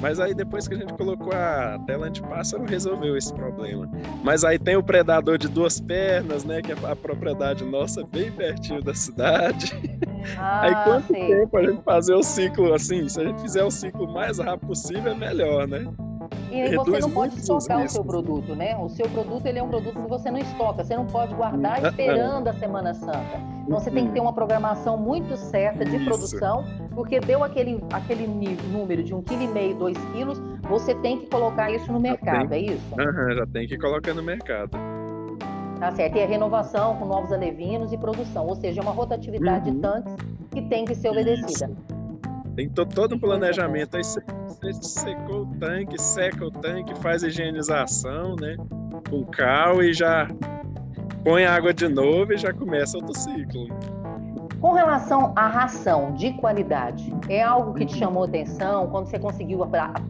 Mas 0.00 0.18
aí 0.18 0.32
depois 0.32 0.66
que 0.66 0.72
a 0.72 0.78
gente 0.78 0.94
colocou 0.94 1.34
a 1.34 1.78
tela 1.86 2.06
antipássaro, 2.06 2.64
resolveu 2.64 3.18
esse 3.18 3.34
problema. 3.34 3.86
Mas 4.24 4.44
aí 4.44 4.58
tem 4.58 4.76
o 4.76 4.82
predador 4.82 5.36
de 5.36 5.48
duas 5.48 5.78
pernas, 5.78 6.42
né? 6.42 6.62
Que 6.62 6.72
é 6.72 6.76
a 6.84 6.96
propriedade 6.96 7.62
nossa 7.66 8.02
bem 8.06 8.32
pertinho 8.32 8.82
da 8.82 8.94
cidade. 8.94 9.78
Ah, 10.36 10.60
aí 10.62 10.74
quanto 10.84 11.06
sim. 11.06 11.26
tempo 11.26 11.56
a 11.56 11.62
gente 11.62 11.82
fazer 11.82 12.14
o 12.14 12.22
ciclo 12.22 12.72
assim? 12.74 13.08
Se 13.08 13.20
a 13.20 13.24
gente 13.24 13.40
fizer 13.42 13.64
o 13.64 13.70
ciclo 13.70 14.12
mais 14.12 14.38
rápido 14.38 14.68
possível, 14.68 15.12
é 15.12 15.14
melhor, 15.14 15.66
né? 15.66 15.86
E 16.50 16.74
você 16.76 16.98
não 16.98 17.10
pode 17.10 17.38
estocar 17.38 17.84
o 17.84 17.88
seu 17.88 18.04
produto, 18.04 18.54
né? 18.54 18.76
O 18.76 18.88
seu 18.88 19.08
produto 19.08 19.46
ele 19.46 19.58
é 19.58 19.62
um 19.62 19.68
produto 19.68 20.00
que 20.00 20.08
você 20.08 20.30
não 20.30 20.38
estoca, 20.38 20.82
você 20.82 20.96
não 20.96 21.06
pode 21.06 21.34
guardar 21.34 21.82
hum, 21.82 21.88
esperando 21.88 22.48
a 22.48 22.52
Semana 22.54 22.94
Santa. 22.94 23.58
Então 23.66 23.78
você 23.78 23.90
tem 23.90 24.06
que 24.06 24.14
ter 24.14 24.20
uma 24.20 24.32
programação 24.32 24.96
muito 24.96 25.36
certa 25.36 25.84
de 25.84 25.98
produção, 26.04 26.64
porque 26.94 27.20
deu 27.20 27.44
aquele, 27.44 27.84
aquele 27.92 28.26
número 28.72 29.02
de 29.02 29.14
um 29.14 29.22
quilo 29.22 29.42
e 29.42 29.48
meio, 29.48 29.74
dois 29.74 29.96
quilos, 30.12 30.40
você 30.62 30.94
tem 30.94 31.18
que 31.18 31.26
colocar 31.26 31.70
isso 31.70 31.92
no 31.92 32.00
mercado, 32.00 32.52
é 32.54 32.60
isso? 32.60 32.94
Uhum, 32.98 33.34
já 33.34 33.46
tem 33.46 33.66
que 33.66 33.76
colocar 33.76 34.14
no 34.14 34.22
mercado. 34.22 34.70
Tá 35.78 35.92
certo. 35.92 36.16
E 36.16 36.22
a 36.22 36.26
renovação 36.26 36.96
com 36.96 37.04
novos 37.04 37.32
alevinos 37.32 37.92
e 37.92 37.98
produção, 37.98 38.46
ou 38.46 38.56
seja, 38.56 38.80
uma 38.82 38.90
rotatividade 38.90 39.68
uhum. 39.68 39.76
de 39.76 39.80
tanques 39.80 40.16
que 40.50 40.62
tem 40.62 40.84
que 40.84 40.94
ser 40.94 41.10
obedecida. 41.10 41.70
Tem 42.56 42.68
todo 42.68 43.14
um 43.14 43.18
planejamento. 43.18 43.96
Aí 43.96 44.02
você, 44.02 44.20
secou 44.82 45.42
o 45.42 45.46
tanque, 45.60 46.00
seca 46.00 46.44
o 46.44 46.50
tanque, 46.50 46.94
faz 46.96 47.22
higienização, 47.22 48.34
né? 48.34 48.56
Com 49.08 49.24
cal 49.24 49.80
e 49.82 49.94
já 49.94 50.26
põe 51.22 51.44
água 51.44 51.72
de 51.72 51.86
novo 51.86 52.32
e 52.32 52.36
já 52.36 52.52
começa 52.52 52.96
outro 52.96 53.16
ciclo. 53.16 53.68
Com 54.60 54.72
relação 54.72 55.32
à 55.36 55.46
ração 55.46 56.12
de 56.14 56.32
qualidade, 56.32 57.14
é 57.28 57.40
algo 57.40 57.74
que 57.74 57.86
te 57.86 57.96
chamou 57.96 58.24
atenção 58.24 58.88
quando 58.88 59.06
você 59.06 59.16
conseguiu 59.16 59.60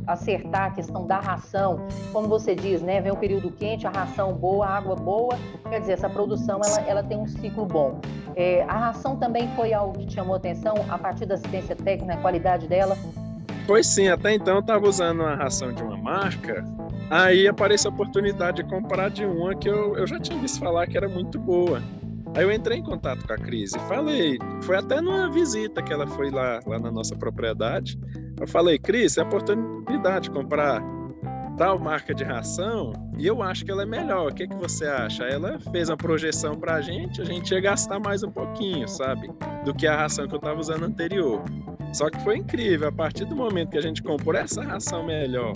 acertar 0.07 0.69
a 0.69 0.71
questão 0.71 1.07
da 1.07 1.21
ração? 1.21 1.87
Como 2.13 2.27
você 2.29 2.55
diz, 2.55 2.81
né? 2.81 2.99
Vem 2.99 3.13
o 3.13 3.17
período 3.17 3.51
quente, 3.51 3.87
a 3.87 3.91
ração 3.91 4.33
boa, 4.33 4.67
a 4.67 4.79
água 4.79 4.97
boa, 4.97 5.37
quer 5.69 5.81
dizer, 5.81 5.93
essa 5.93 6.09
produção 6.09 6.63
ela, 6.65 6.81
ela 6.87 7.03
tem 7.03 7.19
um 7.19 7.27
ciclo 7.27 7.67
bom. 7.67 8.01
É, 8.35 8.63
a 8.63 8.79
ração 8.79 9.17
também 9.17 9.49
foi 9.55 9.75
algo 9.75 9.99
que 9.99 10.07
te 10.07 10.15
chamou 10.15 10.37
atenção 10.37 10.75
a 10.89 10.97
partir 10.97 11.27
da 11.27 11.35
assistência 11.35 11.77
técnica, 11.77 12.15
a 12.15 12.17
qualidade 12.17 12.67
dela? 12.67 12.97
Pois 13.67 13.87
sim, 13.87 14.09
até 14.09 14.33
então 14.33 14.55
eu 14.55 14.61
estava 14.61 14.89
usando 14.89 15.21
uma 15.21 15.35
ração 15.35 15.75
de 15.75 15.83
uma 15.83 15.99
marca, 15.99 16.65
aí 17.11 17.47
apareceu 17.47 17.91
a 17.91 17.95
oportunidade 17.95 18.63
de 18.63 18.71
comprar 18.71 19.11
de 19.11 19.27
uma 19.27 19.55
que 19.55 19.69
eu, 19.69 19.95
eu 19.95 20.07
já 20.07 20.19
tinha 20.19 20.39
visto 20.39 20.59
falar 20.59 20.87
que 20.87 20.97
era 20.97 21.07
muito 21.07 21.39
boa. 21.39 21.83
Aí 22.39 22.45
eu 22.45 22.53
entrei 22.53 22.79
em 22.79 22.85
contato 22.85 23.27
com 23.27 23.33
a 23.33 23.37
Cris 23.37 23.75
e 23.75 23.81
falei, 23.89 24.39
foi 24.63 24.77
até 24.77 25.01
numa 25.01 25.29
visita 25.29 25.83
que 25.83 25.93
ela 25.93 26.07
foi 26.07 26.31
lá, 26.31 26.61
lá 26.65 26.79
na 26.79 26.89
nossa 26.89 27.17
propriedade. 27.17 27.99
Eu 28.41 28.47
falei, 28.47 28.79
Cris, 28.79 29.19
é 29.19 29.23
a 29.23 29.25
oportunidade 29.25 30.29
de 30.29 30.31
comprar 30.31 30.81
tal 31.57 31.81
marca 31.81 32.15
de 32.15 32.23
ração 32.23 32.93
e 33.19 33.27
eu 33.27 33.43
acho 33.43 33.65
que 33.65 33.73
ela 33.73 33.83
é 33.83 33.87
melhor. 33.87 34.31
O 34.31 34.33
que, 34.37 34.47
que 34.47 34.55
você 34.55 34.87
acha? 34.87 35.25
Ela 35.25 35.59
fez 35.73 35.89
uma 35.89 35.97
projeção 35.97 36.55
para 36.55 36.75
a 36.75 36.81
gente, 36.81 37.21
a 37.21 37.25
gente 37.25 37.53
ia 37.53 37.61
gastar 37.61 37.99
mais 37.99 38.23
um 38.23 38.31
pouquinho, 38.31 38.87
sabe? 38.87 39.29
Do 39.65 39.75
que 39.75 39.89
a 39.89 39.97
ração 39.97 40.29
que 40.29 40.35
eu 40.35 40.39
estava 40.39 40.61
usando 40.61 40.85
anterior. 40.85 41.43
Só 41.93 42.09
que 42.09 42.21
foi 42.21 42.37
incrível, 42.37 42.87
a 42.87 42.93
partir 42.93 43.25
do 43.25 43.35
momento 43.35 43.71
que 43.71 43.79
a 43.79 43.83
gente 43.83 44.01
comprou 44.01 44.37
essa 44.37 44.63
ração 44.63 45.05
melhor 45.05 45.55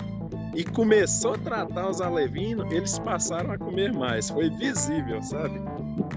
e 0.53 0.64
começou 0.64 1.35
a 1.35 1.38
tratar 1.38 1.88
os 1.88 2.01
alevinos, 2.01 2.68
eles 2.73 2.99
passaram 2.99 3.53
a 3.53 3.59
comer 3.59 3.92
mais. 3.92 4.29
Foi 4.29 4.51
visível, 4.51 5.23
sabe? 5.23 5.61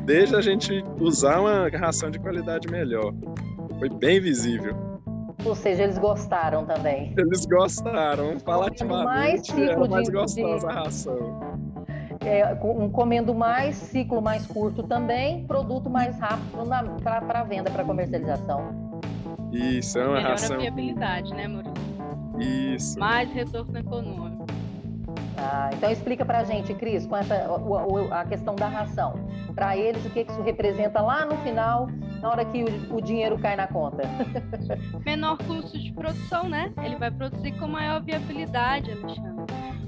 Desde 0.03 0.35
a 0.35 0.41
gente 0.41 0.83
usar 0.99 1.39
uma 1.39 1.67
ração 1.69 2.09
de 2.09 2.19
qualidade 2.19 2.67
melhor. 2.67 3.13
Foi 3.79 3.89
bem 3.89 4.19
visível. 4.19 4.75
Ou 5.43 5.53
seja, 5.53 5.83
eles 5.83 5.97
gostaram 5.97 6.65
também. 6.65 7.13
Eles 7.17 7.45
gostaram, 7.45 8.39
falativamente. 8.39 9.05
Mais 9.05 9.45
ciclo 9.45 9.89
mais 9.89 10.07
de, 10.07 10.11
gostosa 10.11 10.67
de... 10.67 10.73
a 10.73 10.75
ração. 10.75 11.39
É, 12.21 12.57
um, 12.63 12.89
comendo 12.89 13.35
mais, 13.35 13.75
ciclo 13.75 14.21
mais 14.21 14.47
curto 14.47 14.81
também, 14.83 15.45
produto 15.45 15.89
mais 15.89 16.17
rápido 16.17 16.67
para 17.03 17.43
venda, 17.43 17.69
para 17.69 17.83
comercialização. 17.83 18.85
Isso, 19.51 19.99
é 19.99 20.03
uma 20.03 20.15
Melhora 20.15 20.31
ração. 20.31 20.55
a 20.55 20.59
viabilidade, 20.59 21.33
né, 21.33 21.47
Murilo? 21.47 21.73
Isso. 22.39 22.99
Mais 22.99 23.31
retorno 23.31 23.77
econômico. 23.77 24.45
Ah, 25.38 25.69
então 25.73 25.91
explica 25.91 26.25
para 26.25 26.39
a 26.39 26.43
gente, 26.43 26.73
Cris, 26.73 27.05
com 27.05 27.15
essa, 27.15 27.35
a, 27.35 28.21
a 28.21 28.25
questão 28.25 28.55
da 28.55 28.67
ração. 28.67 29.13
Para 29.55 29.77
eles, 29.77 30.05
o 30.05 30.09
que 30.09 30.21
isso 30.21 30.41
representa 30.41 31.01
lá 31.01 31.25
no 31.25 31.37
final, 31.37 31.87
na 32.21 32.29
hora 32.29 32.43
que 32.43 32.63
o, 32.63 32.97
o 32.97 33.01
dinheiro 33.01 33.39
cai 33.39 33.55
na 33.55 33.67
conta? 33.67 34.03
Menor 35.05 35.37
custo 35.37 35.79
de 35.79 35.93
produção, 35.93 36.49
né? 36.49 36.73
Ele 36.83 36.97
vai 36.97 37.09
produzir 37.09 37.53
com 37.53 37.65
maior 37.65 38.03
viabilidade, 38.03 38.91
Alexandre. 38.91 39.45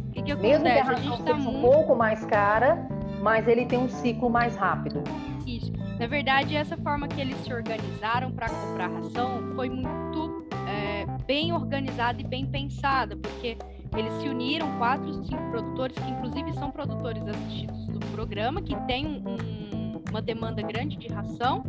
O 0.08 0.12
que, 0.12 0.22
que 0.22 0.32
acontece? 0.32 0.64
Mesmo 0.64 0.64
que 0.64 0.80
a 0.80 0.84
ração 0.84 1.18
seja 1.18 1.34
muito... 1.36 1.58
um 1.58 1.62
pouco 1.62 1.96
mais 1.96 2.24
cara, 2.26 2.88
mas 3.22 3.46
ele 3.46 3.66
tem 3.66 3.78
um 3.78 3.90
ciclo 3.90 4.30
mais 4.30 4.56
rápido. 4.56 5.04
Isso. 5.46 5.72
Na 6.00 6.08
verdade, 6.08 6.56
essa 6.56 6.78
forma 6.78 7.08
que 7.08 7.20
eles 7.20 7.38
se 7.44 7.54
organizaram 7.54 8.32
para 8.32 8.48
comprar 8.48 8.88
ração 8.88 9.54
foi 9.54 9.70
muito 9.70 10.48
é, 10.68 11.06
bem 11.26 11.52
organizada 11.52 12.22
e 12.22 12.24
bem 12.24 12.46
pensada, 12.46 13.18
porque 13.18 13.58
eles 14.00 14.14
se 14.14 14.30
uniram, 14.30 14.78
quatro, 14.78 15.12
cinco 15.26 15.50
produtores, 15.50 15.98
que 15.98 16.10
inclusive 16.10 16.54
são 16.54 16.72
produtores 16.72 17.24
assistidos 17.28 17.88
do 17.88 18.00
programa, 18.12 18.62
que 18.62 18.76
tem 18.86 19.06
um, 19.06 20.02
uma 20.10 20.22
demanda 20.22 20.62
grande 20.62 20.98
de 20.98 21.08
ração, 21.08 21.64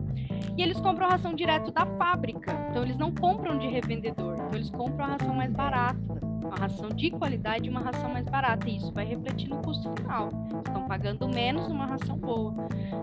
e 0.56 0.62
eles 0.62 0.78
compram 0.80 1.06
a 1.06 1.10
ração 1.10 1.34
direto 1.34 1.70
da 1.70 1.86
fábrica. 1.86 2.52
Então, 2.70 2.82
eles 2.82 2.96
não 2.96 3.12
compram 3.12 3.58
de 3.58 3.66
revendedor, 3.66 4.34
então, 4.34 4.50
eles 4.52 4.70
compram 4.70 5.06
a 5.06 5.08
ração 5.08 5.34
mais 5.34 5.52
barata, 5.52 5.98
uma 6.44 6.56
ração 6.56 6.88
de 6.90 7.10
qualidade 7.10 7.66
e 7.66 7.70
uma 7.70 7.80
ração 7.80 8.10
mais 8.10 8.26
barata, 8.26 8.68
e 8.68 8.76
isso 8.76 8.92
vai 8.92 9.04
refletir 9.04 9.48
no 9.48 9.58
custo 9.62 9.92
final. 9.96 10.28
Estão 10.66 10.86
pagando 10.86 11.28
menos 11.28 11.68
numa 11.68 11.86
ração 11.86 12.16
boa. 12.16 12.54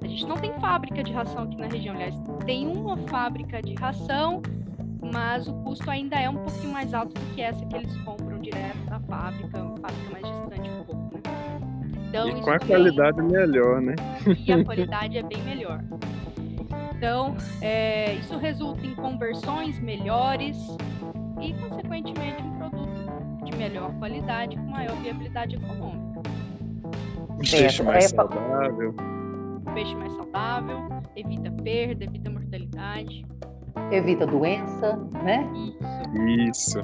A 0.01 0.07
gente 0.07 0.25
não 0.25 0.35
tem 0.35 0.53
fábrica 0.59 1.03
de 1.03 1.11
ração 1.11 1.43
aqui 1.43 1.57
na 1.57 1.67
região, 1.67 1.95
aliás, 1.95 2.15
tem 2.45 2.67
uma 2.67 2.97
fábrica 2.97 3.61
de 3.61 3.73
ração 3.75 4.41
mas 5.11 5.47
o 5.47 5.53
custo 5.53 5.89
ainda 5.89 6.15
é 6.15 6.29
um 6.29 6.37
pouquinho 6.37 6.73
mais 6.73 6.93
alto 6.93 7.13
do 7.13 7.35
que 7.35 7.41
essa 7.41 7.63
que 7.65 7.75
eles 7.75 7.95
compram 7.97 8.34
direto 8.45 8.77
da 8.89 8.99
fábrica, 9.01 9.63
uma 9.63 9.77
fábrica 9.77 10.11
mais 10.11 10.23
distante 10.23 10.69
um 10.69 10.83
pouco, 10.83 11.15
né? 11.15 11.21
Então, 12.07 12.29
e 12.29 12.41
com 12.41 12.49
a 12.49 12.59
qualidade 12.59 13.21
melhor, 13.21 13.81
né? 13.81 13.95
E 14.45 14.51
a 14.51 14.63
qualidade 14.63 15.17
é 15.17 15.23
bem 15.23 15.41
melhor. 15.43 15.83
Então, 16.95 17.35
é, 17.61 18.13
isso 18.13 18.37
resulta 18.37 18.85
em 18.85 18.95
conversões 18.95 19.79
melhores 19.79 20.57
e, 21.41 21.53
consequentemente, 21.53 22.41
um 22.41 22.57
produto 22.57 23.43
de 23.43 23.57
melhor 23.57 23.91
qualidade 23.99 24.55
com 24.55 24.63
maior 24.63 24.95
viabilidade 25.01 25.55
econômica. 25.55 26.21
Um 27.29 27.37
peixe 27.37 27.83
mais 27.83 28.05
saudável. 28.05 28.95
peixe 29.73 29.95
mais 29.95 30.13
saudável, 30.13 30.87
evita 31.15 31.51
perda, 31.51 32.05
evita 32.05 32.29
mortalidade 32.29 33.25
evita 33.91 34.25
doença, 34.25 34.97
né? 35.23 35.47
Isso. 36.49 36.79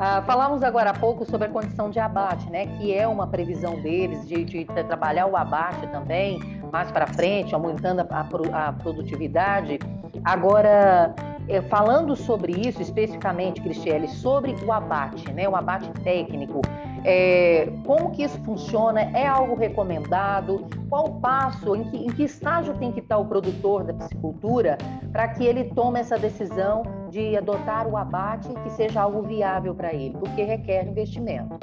Ah, 0.00 0.22
falamos 0.22 0.62
agora 0.62 0.90
há 0.90 0.94
pouco 0.94 1.24
sobre 1.24 1.48
a 1.48 1.50
condição 1.50 1.90
de 1.90 1.98
abate, 1.98 2.48
né? 2.50 2.66
Que 2.66 2.94
é 2.94 3.08
uma 3.08 3.26
previsão 3.26 3.80
deles 3.82 4.28
de, 4.28 4.44
de 4.44 4.64
trabalhar 4.64 5.26
o 5.26 5.36
abate 5.36 5.84
também 5.88 6.38
mais 6.70 6.92
para 6.92 7.04
frente, 7.08 7.52
aumentando 7.52 8.06
a, 8.08 8.68
a, 8.68 8.72
produtividade. 8.74 9.80
Agora, 10.24 11.12
é, 11.48 11.60
falando 11.62 12.14
sobre 12.14 12.52
isso 12.52 12.80
especificamente, 12.80 13.60
Cristiane, 13.60 14.06
sobre 14.06 14.54
o 14.64 14.72
abate, 14.72 15.32
né? 15.32 15.48
O 15.48 15.56
abate 15.56 15.90
técnico. 16.04 16.60
É, 17.10 17.72
como 17.86 18.10
que 18.10 18.22
isso 18.22 18.38
funciona? 18.44 19.00
É 19.00 19.26
algo 19.26 19.54
recomendado? 19.54 20.66
Qual 20.90 21.14
passo? 21.14 21.74
Em 21.74 21.84
que, 21.84 21.96
em 21.96 22.08
que 22.08 22.24
estágio 22.24 22.74
tem 22.74 22.92
que 22.92 23.00
estar 23.00 23.16
o 23.16 23.24
produtor 23.24 23.82
da 23.82 23.94
piscicultura 23.94 24.76
para 25.10 25.26
que 25.28 25.42
ele 25.42 25.64
tome 25.64 26.00
essa 26.00 26.18
decisão 26.18 26.82
de 27.10 27.34
adotar 27.34 27.88
o 27.88 27.96
abate 27.96 28.48
que 28.62 28.70
seja 28.72 29.00
algo 29.00 29.22
viável 29.22 29.74
para 29.74 29.94
ele? 29.94 30.18
Porque 30.18 30.42
requer 30.42 30.86
investimento. 30.86 31.58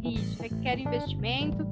Isso. 0.00 0.40
requer 0.40 0.78
investimento. 0.78 1.66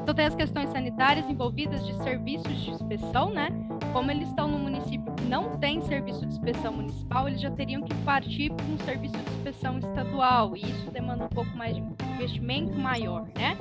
Então 0.00 0.14
tem 0.14 0.26
as 0.26 0.36
questões 0.36 0.68
sanitárias 0.68 1.28
envolvidas 1.28 1.84
de 1.84 1.94
serviços 2.04 2.60
de 2.62 2.70
inspeção, 2.70 3.30
né? 3.30 3.48
Como 3.96 4.10
eles 4.10 4.28
estão 4.28 4.46
no 4.46 4.58
município 4.58 5.10
que 5.14 5.24
não 5.24 5.56
tem 5.56 5.80
serviço 5.80 6.20
de 6.20 6.26
inspeção 6.26 6.70
municipal, 6.70 7.26
eles 7.26 7.40
já 7.40 7.50
teriam 7.50 7.80
que 7.80 7.94
partir 8.04 8.52
para 8.52 8.66
um 8.66 8.76
serviço 8.80 9.16
de 9.16 9.30
inspeção 9.36 9.78
estadual, 9.78 10.54
e 10.54 10.60
isso 10.60 10.90
demanda 10.90 11.24
um 11.24 11.28
pouco 11.30 11.56
mais 11.56 11.74
de 11.74 11.82
investimento 12.12 12.78
maior, 12.78 13.26
né? 13.34 13.56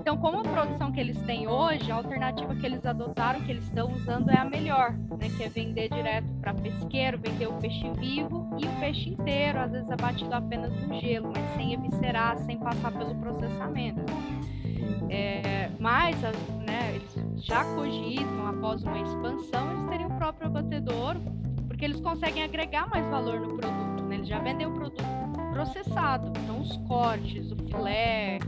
Então, 0.00 0.16
como 0.16 0.38
a 0.38 0.42
produção 0.42 0.90
que 0.90 0.98
eles 0.98 1.20
têm 1.24 1.46
hoje, 1.46 1.92
a 1.92 1.96
alternativa 1.96 2.54
que 2.54 2.64
eles 2.64 2.86
adotaram, 2.86 3.42
que 3.42 3.50
eles 3.50 3.64
estão 3.64 3.92
usando, 3.92 4.30
é 4.30 4.38
a 4.38 4.44
melhor, 4.46 4.92
né? 4.92 5.28
Que 5.36 5.42
é 5.42 5.50
vender 5.50 5.90
direto 5.90 6.32
para 6.40 6.54
pesqueiro, 6.54 7.18
vender 7.18 7.46
o 7.46 7.52
peixe 7.58 7.90
vivo 7.98 8.48
e 8.58 8.64
o 8.64 8.70
peixe 8.80 9.10
inteiro, 9.10 9.60
às 9.60 9.70
vezes 9.70 9.90
abatido 9.90 10.32
apenas 10.32 10.72
no 10.80 10.98
gelo, 10.98 11.30
mas 11.30 11.44
sem 11.56 11.74
eviscerar, 11.74 12.38
sem 12.38 12.56
passar 12.56 12.90
pelo 12.90 13.14
processamento. 13.16 14.00
É, 15.10 15.70
mas 15.78 16.16
né, 16.66 16.94
eles 16.94 17.17
já 17.48 17.64
cogitam, 17.74 18.46
após 18.46 18.82
uma 18.82 19.00
expansão, 19.00 19.72
eles 19.72 19.88
teriam 19.88 20.10
o 20.10 20.18
próprio 20.18 20.48
abatedouro, 20.48 21.18
porque 21.66 21.86
eles 21.86 21.98
conseguem 22.00 22.42
agregar 22.42 22.86
mais 22.90 23.06
valor 23.08 23.40
no 23.40 23.56
produto. 23.56 24.04
Né? 24.04 24.16
Eles 24.16 24.28
já 24.28 24.38
vendem 24.38 24.66
o 24.66 24.72
produto 24.72 25.02
processado, 25.52 26.30
então 26.44 26.60
os 26.60 26.76
cortes, 26.86 27.50
o 27.50 27.56
filé, 27.56 28.38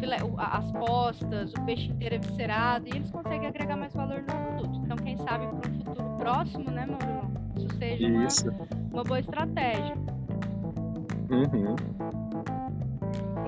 filé, 0.00 0.16
as 0.38 0.72
postas, 0.72 1.52
o 1.54 1.64
peixe 1.64 1.86
inteiro 1.86 2.16
eviscerado, 2.16 2.88
e 2.88 2.96
eles 2.96 3.10
conseguem 3.10 3.46
agregar 3.46 3.76
mais 3.76 3.94
valor 3.94 4.22
no 4.22 4.24
produto. 4.24 4.80
Então, 4.84 4.96
quem 4.96 5.16
sabe 5.18 5.46
para 5.46 5.70
um 5.70 5.84
futuro 5.84 6.16
próximo, 6.18 6.70
né, 6.70 6.84
Mauro? 6.84 7.30
Isso 7.56 7.76
seja 7.78 8.08
isso. 8.08 8.50
Uma, 8.50 8.66
uma 8.92 9.04
boa 9.04 9.20
estratégia. 9.20 9.94
Uhum. 11.30 11.76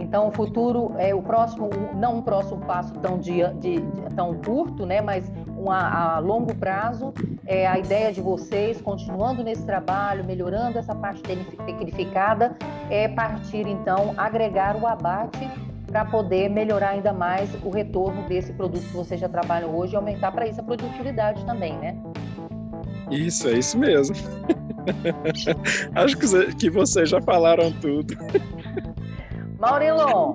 Então, 0.01 0.29
o 0.29 0.33
futuro 0.33 0.95
é 0.99 1.15
o 1.15 1.23
próximo, 1.23 1.69
não 1.95 2.19
um 2.19 2.23
próximo 2.23 2.61
passo 2.61 2.95
tão, 2.95 3.19
dia, 3.19 3.55
de, 3.59 3.81
de, 3.81 4.15
tão 4.15 4.35
curto, 4.35 4.87
né, 4.87 5.01
mas 5.01 5.31
uma, 5.57 6.17
a 6.17 6.19
longo 6.19 6.55
prazo, 6.55 7.13
é 7.47 7.67
a 7.67 7.79
ideia 7.79 8.13
de 8.13 8.21
vocês, 8.21 8.81
continuando 8.81 9.45
nesse 9.45 9.65
trabalho, 9.65 10.25
melhorando 10.25 10.79
essa 10.79 10.95
parte 10.95 11.23
tecnificada, 11.23 12.57
é 12.89 13.09
partir, 13.09 13.67
então, 13.67 14.15
agregar 14.17 14.77
o 14.77 14.87
abate 14.87 15.49
para 15.87 16.05
poder 16.05 16.49
melhorar 16.49 16.91
ainda 16.91 17.13
mais 17.13 17.51
o 17.65 17.71
retorno 17.71 18.23
desse 18.29 18.53
produto 18.53 18.83
que 18.83 18.97
vocês 18.97 19.21
já 19.21 19.29
trabalham 19.29 19.77
hoje 19.77 19.95
e 19.95 19.97
aumentar 19.97 20.33
para 20.33 20.47
isso 20.47 20.61
a 20.61 20.63
produtividade 20.63 21.45
também, 21.45 21.77
né? 21.79 21.97
Isso, 23.11 23.49
é 23.49 23.59
isso 23.59 23.77
mesmo. 23.77 24.15
Acho 25.95 26.17
que 26.57 26.71
vocês 26.71 27.09
já 27.09 27.21
falaram 27.21 27.73
tudo. 27.73 28.15
Maurilon, 29.61 30.33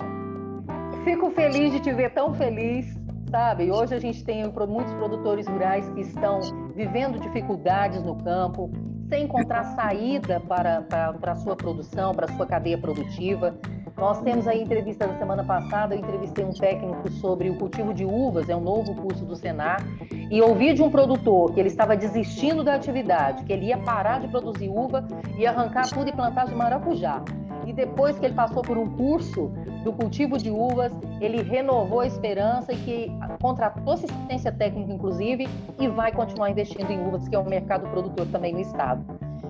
fico 1.02 1.32
feliz 1.32 1.72
de 1.72 1.80
te 1.80 1.92
ver 1.92 2.14
tão 2.14 2.32
feliz, 2.32 2.96
sabe? 3.28 3.72
Hoje 3.72 3.92
a 3.92 3.98
gente 3.98 4.24
tem 4.24 4.44
muitos 4.68 4.94
produtores 4.94 5.48
rurais 5.48 5.88
que 5.90 6.02
estão 6.02 6.38
vivendo 6.76 7.18
dificuldades 7.18 8.00
no 8.04 8.14
campo, 8.22 8.70
sem 9.08 9.24
encontrar 9.24 9.64
saída 9.74 10.38
para, 10.38 10.82
para, 10.82 11.12
para 11.14 11.32
a 11.32 11.36
sua 11.36 11.56
produção, 11.56 12.14
para 12.14 12.26
a 12.26 12.36
sua 12.36 12.46
cadeia 12.46 12.78
produtiva. 12.78 13.58
Nós 13.96 14.20
temos 14.20 14.46
aí 14.46 14.62
entrevista 14.62 15.08
da 15.08 15.18
semana 15.18 15.42
passada, 15.42 15.96
eu 15.96 15.98
entrevistei 15.98 16.44
um 16.44 16.52
técnico 16.52 17.10
sobre 17.14 17.50
o 17.50 17.58
cultivo 17.58 17.92
de 17.92 18.04
uvas, 18.04 18.48
é 18.48 18.54
um 18.54 18.60
novo 18.60 18.94
curso 18.94 19.24
do 19.24 19.34
Senar, 19.34 19.84
e 20.30 20.40
ouvi 20.40 20.72
de 20.72 20.84
um 20.84 20.90
produtor 20.90 21.52
que 21.52 21.58
ele 21.58 21.68
estava 21.68 21.96
desistindo 21.96 22.62
da 22.62 22.76
atividade, 22.76 23.42
que 23.42 23.52
ele 23.52 23.66
ia 23.66 23.78
parar 23.78 24.20
de 24.20 24.28
produzir 24.28 24.68
uva 24.68 25.04
e 25.36 25.44
arrancar 25.44 25.88
tudo 25.88 26.08
e 26.08 26.12
plantar 26.12 26.46
de 26.46 26.54
maracujá. 26.54 27.24
E 27.66 27.72
depois 27.72 28.18
que 28.18 28.26
ele 28.26 28.34
passou 28.34 28.62
por 28.62 28.78
um 28.78 28.86
curso 28.96 29.50
do 29.82 29.92
cultivo 29.92 30.38
de 30.38 30.50
uvas, 30.50 30.92
ele 31.20 31.42
renovou 31.42 32.00
a 32.00 32.06
esperança 32.06 32.72
e 32.72 32.76
que 32.76 33.12
contratou 33.40 33.94
assistência 33.94 34.52
técnica, 34.52 34.92
inclusive, 34.92 35.48
e 35.78 35.88
vai 35.88 36.12
continuar 36.12 36.50
investindo 36.50 36.90
em 36.90 37.04
uvas, 37.04 37.28
que 37.28 37.34
é 37.34 37.38
um 37.38 37.48
mercado 37.48 37.88
produtor 37.90 38.26
também 38.28 38.52
no 38.52 38.60
estado. 38.60 39.04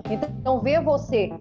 Então, 0.09 0.59
ver 0.61 0.81
você 0.81 1.31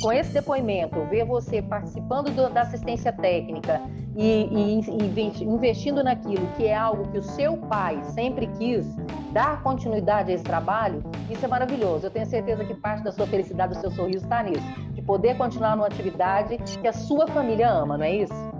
com 0.00 0.12
esse 0.12 0.32
depoimento, 0.32 1.04
ver 1.06 1.24
você 1.24 1.60
participando 1.60 2.30
do, 2.30 2.48
da 2.48 2.62
assistência 2.62 3.12
técnica 3.12 3.80
e, 4.16 4.48
e, 4.50 4.80
e, 4.80 5.44
investindo 5.44 6.02
naquilo 6.04 6.46
que 6.56 6.66
é 6.66 6.76
algo 6.76 7.10
que 7.10 7.18
o 7.18 7.22
seu 7.22 7.56
pai 7.56 8.00
sempre 8.04 8.46
quis 8.58 8.86
dar 9.32 9.62
continuidade 9.62 10.30
a 10.30 10.34
esse 10.34 10.44
trabalho, 10.44 11.02
isso 11.28 11.44
é 11.44 11.48
maravilhoso. 11.48 12.06
Eu 12.06 12.10
tenho 12.10 12.26
certeza 12.26 12.64
que 12.64 12.74
parte 12.74 13.02
da 13.02 13.12
sua 13.12 13.26
felicidade, 13.26 13.74
do 13.74 13.80
seu 13.80 13.90
sorriso 13.90 14.24
está 14.24 14.42
nisso, 14.42 14.64
de 15.00 15.06
poder 15.06 15.36
continuar 15.36 15.76
numa 15.76 15.86
atividade 15.86 16.58
que 16.58 16.86
a 16.86 16.92
sua 16.92 17.26
família 17.26 17.70
ama, 17.70 17.96
não 17.96 18.04
é 18.04 18.16
isso? 18.16 18.52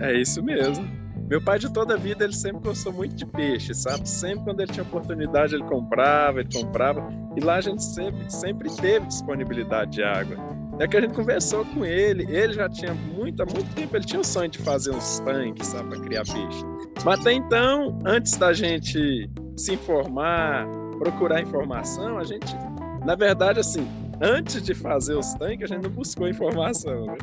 É 0.00 0.12
isso 0.14 0.42
mesmo. 0.42 0.88
Meu 1.28 1.40
pai 1.40 1.58
de 1.58 1.72
toda 1.72 1.94
a 1.94 1.96
vida, 1.96 2.24
ele 2.24 2.32
sempre 2.32 2.60
gostou 2.60 2.92
muito 2.92 3.14
de 3.14 3.24
peixe, 3.24 3.72
sabe? 3.72 4.08
Sempre 4.08 4.44
quando 4.44 4.60
ele 4.60 4.72
tinha 4.72 4.82
oportunidade, 4.82 5.54
ele 5.54 5.62
comprava, 5.62 6.40
ele 6.40 6.48
comprava. 6.52 7.08
E 7.36 7.40
lá 7.40 7.56
a 7.56 7.60
gente 7.60 7.84
sempre, 7.84 8.28
sempre 8.28 8.68
teve 8.74 9.06
disponibilidade 9.06 9.92
de 9.92 10.02
água. 10.02 10.36
É 10.80 10.88
que 10.88 10.96
a 10.96 11.00
gente 11.02 11.14
conversou 11.14 11.64
com 11.66 11.84
ele, 11.84 12.24
ele 12.34 12.54
já 12.54 12.68
tinha 12.68 12.94
muito, 12.94 13.42
há 13.42 13.46
muito 13.46 13.72
tempo, 13.74 13.96
ele 13.96 14.04
tinha 14.04 14.20
o 14.20 14.24
sonho 14.24 14.48
de 14.48 14.58
fazer 14.58 14.90
uns 14.90 15.20
tanques, 15.20 15.68
sabe, 15.68 15.90
para 15.90 16.00
criar 16.00 16.24
peixe. 16.24 16.64
Mas 17.04 17.20
até 17.20 17.32
então, 17.34 17.98
antes 18.04 18.36
da 18.36 18.52
gente 18.54 19.30
se 19.56 19.74
informar, 19.74 20.66
procurar 20.98 21.42
informação, 21.42 22.18
a 22.18 22.24
gente, 22.24 22.56
na 23.04 23.14
verdade, 23.14 23.60
assim, 23.60 23.86
antes 24.20 24.62
de 24.62 24.74
fazer 24.74 25.14
os 25.14 25.32
tanques, 25.34 25.70
a 25.70 25.74
gente 25.74 25.84
não 25.84 25.90
buscou 25.90 26.28
informação. 26.28 27.06
Né? 27.06 27.16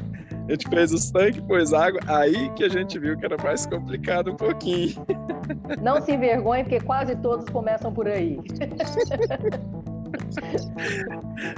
A 0.47 0.51
gente 0.51 0.67
fez 0.69 0.91
os 0.91 1.12
tanques, 1.12 1.41
pôs 1.41 1.73
água, 1.73 1.99
aí 2.07 2.49
que 2.51 2.63
a 2.63 2.69
gente 2.69 2.97
viu 2.97 3.17
que 3.17 3.25
era 3.25 3.38
mais 3.41 3.65
complicado 3.65 4.31
um 4.31 4.36
pouquinho. 4.36 4.95
Não 5.81 6.01
se 6.01 6.13
envergonhe, 6.13 6.63
porque 6.63 6.79
quase 6.79 7.15
todos 7.17 7.47
começam 7.49 7.93
por 7.93 8.07
aí. 8.07 8.39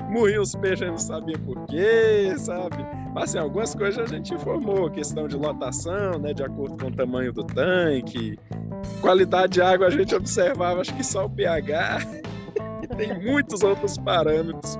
Morriam 0.10 0.42
os 0.42 0.56
peixes, 0.56 0.82
a 0.82 0.86
gente 0.86 0.92
não 0.92 0.98
sabia 0.98 1.38
por 1.40 1.66
quê, 1.68 2.34
sabe? 2.38 2.78
Mas 3.14 3.30
assim, 3.30 3.38
algumas 3.38 3.76
coisas 3.76 4.00
a 4.00 4.08
gente 4.08 4.34
informou, 4.34 4.90
questão 4.90 5.28
de 5.28 5.36
lotação, 5.36 6.18
né, 6.20 6.34
de 6.34 6.44
acordo 6.44 6.76
com 6.78 6.88
o 6.90 6.92
tamanho 6.92 7.32
do 7.32 7.44
tanque, 7.44 8.40
qualidade 9.02 9.54
de 9.54 9.62
água 9.62 9.88
a 9.88 9.90
gente 9.92 10.16
observava, 10.16 10.82
acho 10.82 10.96
que 10.96 11.04
só 11.04 11.26
o 11.26 11.30
pH 11.30 12.00
tem 12.96 13.20
muitos 13.20 13.64
outros 13.64 13.98
parâmetros 13.98 14.78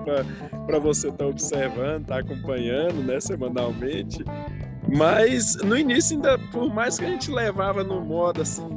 para 0.66 0.80
você 0.80 1.08
estar 1.08 1.26
tá 1.26 1.28
observando, 1.28 2.02
estar 2.02 2.16
tá 2.16 2.20
acompanhando, 2.20 3.04
né, 3.04 3.20
semanalmente. 3.20 4.24
Mas 4.96 5.56
no 5.58 5.78
início, 5.78 6.16
ainda, 6.16 6.38
por 6.52 6.74
mais 6.74 6.98
que 6.98 7.06
a 7.06 7.10
gente 7.10 7.32
levava 7.32 7.84
no 7.84 8.02
modo 8.02 8.42
assim, 8.42 8.68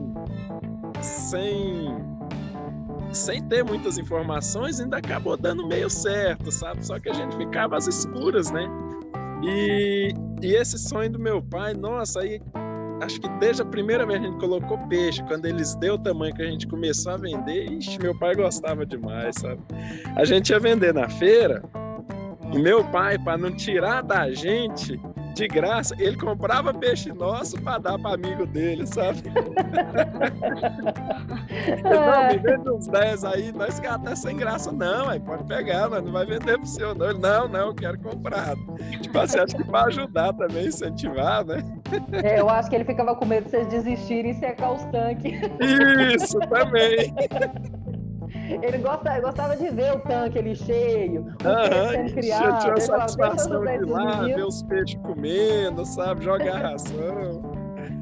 sem, 1.00 1.96
sem 3.12 3.42
ter 3.44 3.64
muitas 3.64 3.98
informações, 3.98 4.78
ainda 4.80 4.98
acabou 4.98 5.36
dando 5.36 5.66
meio 5.66 5.88
certo, 5.88 6.50
sabe? 6.50 6.84
Só 6.84 6.98
que 6.98 7.08
a 7.08 7.14
gente 7.14 7.36
ficava 7.36 7.76
às 7.76 7.86
escuras, 7.86 8.50
né? 8.50 8.68
E, 9.42 10.14
e 10.42 10.54
esse 10.54 10.78
sonho 10.78 11.10
do 11.10 11.18
meu 11.18 11.42
pai, 11.42 11.74
nossa, 11.74 12.20
aí 12.20 12.40
acho 13.02 13.20
que 13.20 13.28
desde 13.40 13.62
a 13.62 13.64
primeira 13.64 14.06
vez 14.06 14.20
a 14.20 14.24
gente 14.24 14.38
colocou 14.38 14.78
peixe, 14.88 15.22
quando 15.24 15.46
eles 15.46 15.74
deu 15.76 15.94
o 15.94 15.98
tamanho 15.98 16.34
que 16.34 16.42
a 16.42 16.46
gente 16.46 16.66
começou 16.66 17.12
a 17.12 17.16
vender, 17.16 17.70
ixi, 17.70 17.98
meu 18.00 18.16
pai 18.18 18.34
gostava 18.34 18.86
demais, 18.86 19.34
sabe? 19.36 19.60
A 20.16 20.24
gente 20.24 20.50
ia 20.50 20.60
vender 20.60 20.94
na 20.94 21.08
feira, 21.08 21.62
e 22.52 22.58
meu 22.58 22.84
pai, 22.84 23.18
para 23.18 23.36
não 23.38 23.50
tirar 23.54 24.02
da 24.02 24.30
gente, 24.30 25.00
de 25.32 25.48
graça, 25.48 25.94
ele 25.98 26.16
comprava 26.16 26.72
peixe 26.74 27.12
nosso 27.12 27.60
para 27.60 27.78
dar 27.78 27.98
para 27.98 28.14
amigo 28.14 28.46
dele, 28.46 28.86
sabe? 28.86 29.22
não, 31.82 32.28
me 32.28 32.38
vende 32.38 32.70
uns 32.70 32.86
10 32.86 33.24
aí, 33.24 33.52
nós 33.52 33.80
que 33.80 33.86
até 33.86 34.14
sem 34.14 34.36
graça, 34.36 34.70
não, 34.70 35.08
aí 35.08 35.18
pode 35.20 35.44
pegar, 35.44 35.88
mas 35.88 36.04
não 36.04 36.12
vai 36.12 36.26
vender 36.26 36.58
pro 36.58 36.66
senhor, 36.66 36.94
não. 36.94 37.10
Ele, 37.10 37.18
não, 37.18 37.48
não, 37.48 37.68
eu 37.68 37.74
quero 37.74 37.98
comprar. 37.98 38.54
Tipo 39.00 39.18
assim, 39.18 39.38
acho 39.38 39.56
que 39.56 39.64
para 39.64 39.86
ajudar 39.86 40.32
também, 40.34 40.66
incentivar, 40.66 41.44
né? 41.44 41.62
É, 42.22 42.40
eu 42.40 42.48
acho 42.48 42.68
que 42.68 42.76
ele 42.76 42.84
ficava 42.84 43.14
com 43.14 43.24
medo 43.24 43.44
de 43.44 43.50
vocês 43.50 43.66
desistirem 43.68 44.30
e 44.30 44.34
secar 44.34 44.72
os 44.72 44.84
tanques. 44.86 45.40
Isso, 46.14 46.38
também. 46.40 47.12
Ele 48.62 48.78
gosta, 48.78 49.20
gostava 49.20 49.56
de 49.56 49.68
ver 49.70 49.92
o 49.94 50.00
tanque 50.00 50.38
ali 50.38 50.54
cheio, 50.56 51.26
o 51.44 51.48
Aham, 51.48 51.90
sendo 51.90 52.12
criado. 52.14 52.60
Tinha 52.60 52.74
a 52.74 52.80
satisfação 52.80 53.60
de 53.60 53.84
lá, 53.84 54.22
ver 54.22 54.44
os 54.44 54.62
peixes 54.62 54.98
comendo, 55.02 55.84
sabe? 55.84 56.24
Jogar 56.24 56.62
ração. 56.62 57.52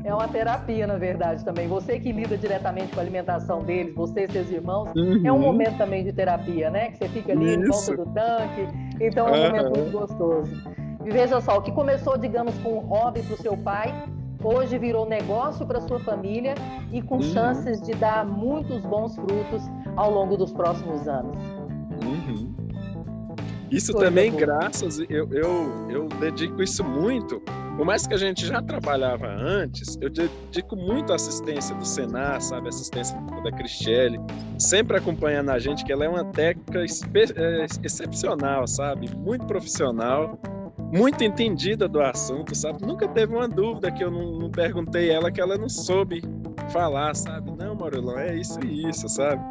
É 0.04 0.14
uma 0.14 0.28
terapia, 0.28 0.86
na 0.86 0.96
verdade, 0.96 1.44
também. 1.44 1.68
Você 1.68 1.98
que 2.00 2.10
lida 2.10 2.36
diretamente 2.36 2.92
com 2.92 3.00
a 3.00 3.02
alimentação 3.02 3.62
deles, 3.62 3.94
você 3.94 4.24
e 4.24 4.32
seus 4.32 4.50
irmãos, 4.50 4.90
uhum. 4.96 5.22
é 5.24 5.32
um 5.32 5.38
momento 5.38 5.76
também 5.76 6.02
de 6.02 6.12
terapia, 6.12 6.70
né? 6.70 6.90
Que 6.90 6.98
você 6.98 7.08
fica 7.08 7.32
ali 7.32 7.44
Isso. 7.44 7.60
em 7.60 7.96
volta 7.96 7.96
do 7.96 8.14
tanque. 8.14 8.68
Então 9.00 9.28
é 9.28 9.30
um 9.30 9.34
uhum. 9.34 9.46
momento 9.46 9.78
muito 9.78 9.92
gostoso. 9.92 10.80
E 11.04 11.10
veja 11.10 11.40
só, 11.40 11.58
o 11.58 11.62
que 11.62 11.72
começou, 11.72 12.16
digamos, 12.16 12.56
com 12.58 12.78
um 12.78 12.80
hobby 12.80 13.22
para 13.22 13.34
o 13.34 13.38
seu 13.38 13.56
pai, 13.56 13.92
hoje 14.42 14.78
virou 14.78 15.06
negócio 15.06 15.66
para 15.66 15.80
sua 15.80 15.98
família 16.00 16.54
e 16.92 17.02
com 17.02 17.16
uhum. 17.16 17.22
chances 17.22 17.80
de 17.80 17.92
dar 17.94 18.24
muitos 18.24 18.80
bons 18.84 19.14
frutos 19.14 19.62
ao 19.96 20.10
longo 20.10 20.36
dos 20.36 20.52
próximos 20.52 21.06
anos. 21.08 21.36
Uhum. 22.04 22.54
Isso 23.70 23.92
Coisa 23.92 24.08
também, 24.08 24.30
boa. 24.30 24.40
graças, 24.40 24.98
eu, 24.98 25.28
eu, 25.32 25.90
eu 25.90 26.08
dedico 26.20 26.62
isso 26.62 26.82
muito 26.82 27.40
por 27.80 27.86
mais 27.86 28.06
que 28.06 28.12
a 28.12 28.16
gente 28.18 28.46
já 28.46 28.60
trabalhava 28.60 29.26
antes, 29.26 29.96
eu 30.02 30.10
dedico 30.10 30.76
muito 30.76 31.12
à 31.12 31.16
assistência 31.16 31.74
do 31.74 31.86
Senar, 31.86 32.38
sabe, 32.42 32.68
assistência 32.68 33.18
da 33.42 33.50
Cristiele, 33.50 34.20
sempre 34.58 34.98
acompanhando 34.98 35.48
a 35.48 35.58
gente, 35.58 35.82
que 35.82 35.90
ela 35.90 36.04
é 36.04 36.08
uma 36.10 36.26
técnica 36.26 36.84
é, 36.84 37.66
excepcional, 37.82 38.66
sabe, 38.66 39.08
muito 39.16 39.46
profissional, 39.46 40.38
muito 40.92 41.24
entendida 41.24 41.88
do 41.88 42.02
assunto, 42.02 42.54
sabe, 42.54 42.84
nunca 42.84 43.08
teve 43.08 43.34
uma 43.34 43.48
dúvida 43.48 43.90
que 43.90 44.04
eu 44.04 44.10
não, 44.10 44.38
não 44.38 44.50
perguntei 44.50 45.08
ela 45.10 45.32
que 45.32 45.40
ela 45.40 45.56
não 45.56 45.70
soube 45.70 46.22
falar, 46.70 47.16
sabe, 47.16 47.50
não, 47.52 47.74
Maurilão, 47.74 48.18
é 48.18 48.36
isso 48.36 48.60
e 48.62 48.90
isso, 48.90 49.08
sabe, 49.08 49.42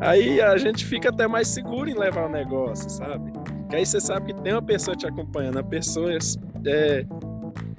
aí 0.00 0.40
a 0.40 0.56
gente 0.56 0.84
fica 0.84 1.08
até 1.10 1.26
mais 1.26 1.48
seguro 1.48 1.88
em 1.88 1.94
levar 1.94 2.26
o 2.26 2.28
negócio, 2.28 2.88
sabe, 2.90 3.32
que 3.68 3.76
aí 3.76 3.84
você 3.84 4.00
sabe 4.00 4.32
que 4.32 4.42
tem 4.42 4.52
uma 4.52 4.62
pessoa 4.62 4.96
te 4.96 5.06
acompanhando, 5.06 5.58
a 5.58 5.62
pessoa 5.62 6.12
é, 6.12 7.04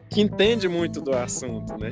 que 0.09 0.21
entende 0.21 0.67
muito 0.67 1.01
do 1.01 1.15
assunto, 1.15 1.77
né? 1.77 1.91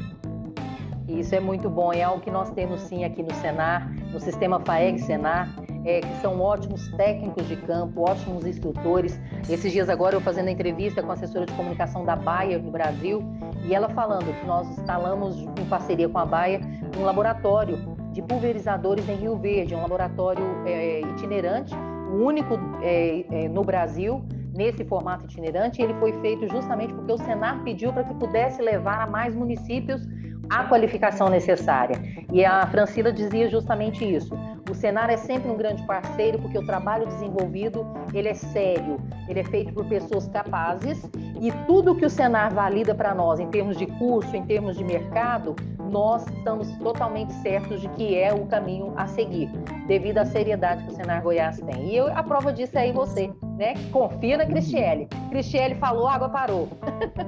Isso 1.07 1.33
é 1.33 1.39
muito 1.39 1.69
bom, 1.69 1.93
é 1.93 2.03
algo 2.03 2.21
que 2.21 2.29
nós 2.29 2.49
temos 2.51 2.81
sim 2.81 3.05
aqui 3.05 3.23
no 3.23 3.33
Senar, 3.35 3.89
no 4.11 4.19
sistema 4.19 4.59
FAEG 4.59 4.99
Senar, 4.99 5.55
é, 5.85 6.01
que 6.01 6.21
são 6.21 6.41
ótimos 6.41 6.89
técnicos 6.97 7.47
de 7.47 7.55
campo, 7.55 8.01
ótimos 8.01 8.45
instrutores. 8.45 9.17
Esses 9.49 9.71
dias 9.71 9.87
agora 9.87 10.15
eu 10.15 10.21
fazendo 10.21 10.49
entrevista 10.49 11.01
com 11.01 11.09
a 11.09 11.13
assessora 11.13 11.45
de 11.45 11.53
comunicação 11.53 12.03
da 12.03 12.15
Baia 12.15 12.59
no 12.59 12.69
Brasil, 12.71 13.23
e 13.63 13.73
ela 13.73 13.87
falando 13.89 14.25
que 14.37 14.45
nós 14.45 14.67
instalamos 14.77 15.37
em 15.37 15.65
parceria 15.69 16.09
com 16.09 16.17
a 16.17 16.25
Baia 16.25 16.59
um 16.97 17.03
laboratório 17.03 17.96
de 18.17 18.21
pulverizadores 18.23 19.07
em 19.07 19.15
Rio 19.15 19.37
Verde, 19.37 19.75
um 19.75 19.81
laboratório 19.83 20.43
é, 20.65 21.01
itinerante, 21.01 21.71
o 22.11 22.25
único 22.25 22.59
é, 22.81 23.23
é 23.29 23.47
no 23.47 23.63
Brasil 23.63 24.25
nesse 24.55 24.83
formato 24.83 25.25
itinerante. 25.25 25.83
Ele 25.83 25.93
foi 25.99 26.11
feito 26.13 26.47
justamente 26.47 26.91
porque 26.95 27.11
o 27.11 27.17
Senar 27.19 27.63
pediu 27.63 27.93
para 27.93 28.03
que 28.03 28.15
pudesse 28.15 28.59
levar 28.59 29.03
a 29.03 29.05
mais 29.05 29.35
municípios 29.35 30.01
a 30.49 30.63
qualificação 30.63 31.29
necessária. 31.29 31.95
E 32.33 32.43
a 32.43 32.65
Francila 32.65 33.11
dizia 33.11 33.49
justamente 33.49 34.03
isso. 34.03 34.33
O 34.67 34.73
Senar 34.73 35.11
é 35.11 35.17
sempre 35.17 35.51
um 35.51 35.55
grande 35.55 35.85
parceiro 35.85 36.39
porque 36.39 36.57
o 36.57 36.65
trabalho 36.65 37.05
desenvolvido 37.05 37.85
ele 38.15 38.29
é 38.29 38.33
sério, 38.33 38.97
ele 39.29 39.41
é 39.41 39.43
feito 39.43 39.71
por 39.73 39.85
pessoas 39.85 40.27
capazes 40.29 41.07
e 41.39 41.51
tudo 41.67 41.93
que 41.93 42.05
o 42.05 42.09
Senar 42.09 42.51
valida 42.51 42.95
para 42.95 43.13
nós 43.13 43.39
em 43.39 43.47
termos 43.47 43.77
de 43.77 43.85
curso, 43.85 44.35
em 44.35 44.43
termos 44.43 44.75
de 44.75 44.83
mercado, 44.83 45.55
nós 45.87 46.25
estamos 46.27 46.71
totalmente 46.77 47.33
certos 47.35 47.81
de 47.81 47.87
que 47.89 48.17
é 48.17 48.33
o 48.33 48.45
caminho 48.45 48.93
a 48.95 49.07
seguir, 49.07 49.49
devido 49.87 50.19
à 50.19 50.25
seriedade 50.25 50.83
que 50.83 50.91
o 50.91 50.95
Senar 50.95 51.21
Goiás 51.21 51.59
tem. 51.61 51.89
E 51.89 51.95
eu, 51.95 52.07
a 52.07 52.23
prova 52.23 52.51
disso 52.51 52.77
é 52.77 52.81
aí 52.81 52.91
você, 52.91 53.31
né? 53.57 53.73
Confia 53.91 54.37
na 54.37 54.45
Cristiele. 54.45 55.07
Cristiele 55.29 55.75
falou, 55.75 56.07
água 56.07 56.29
parou. 56.29 56.67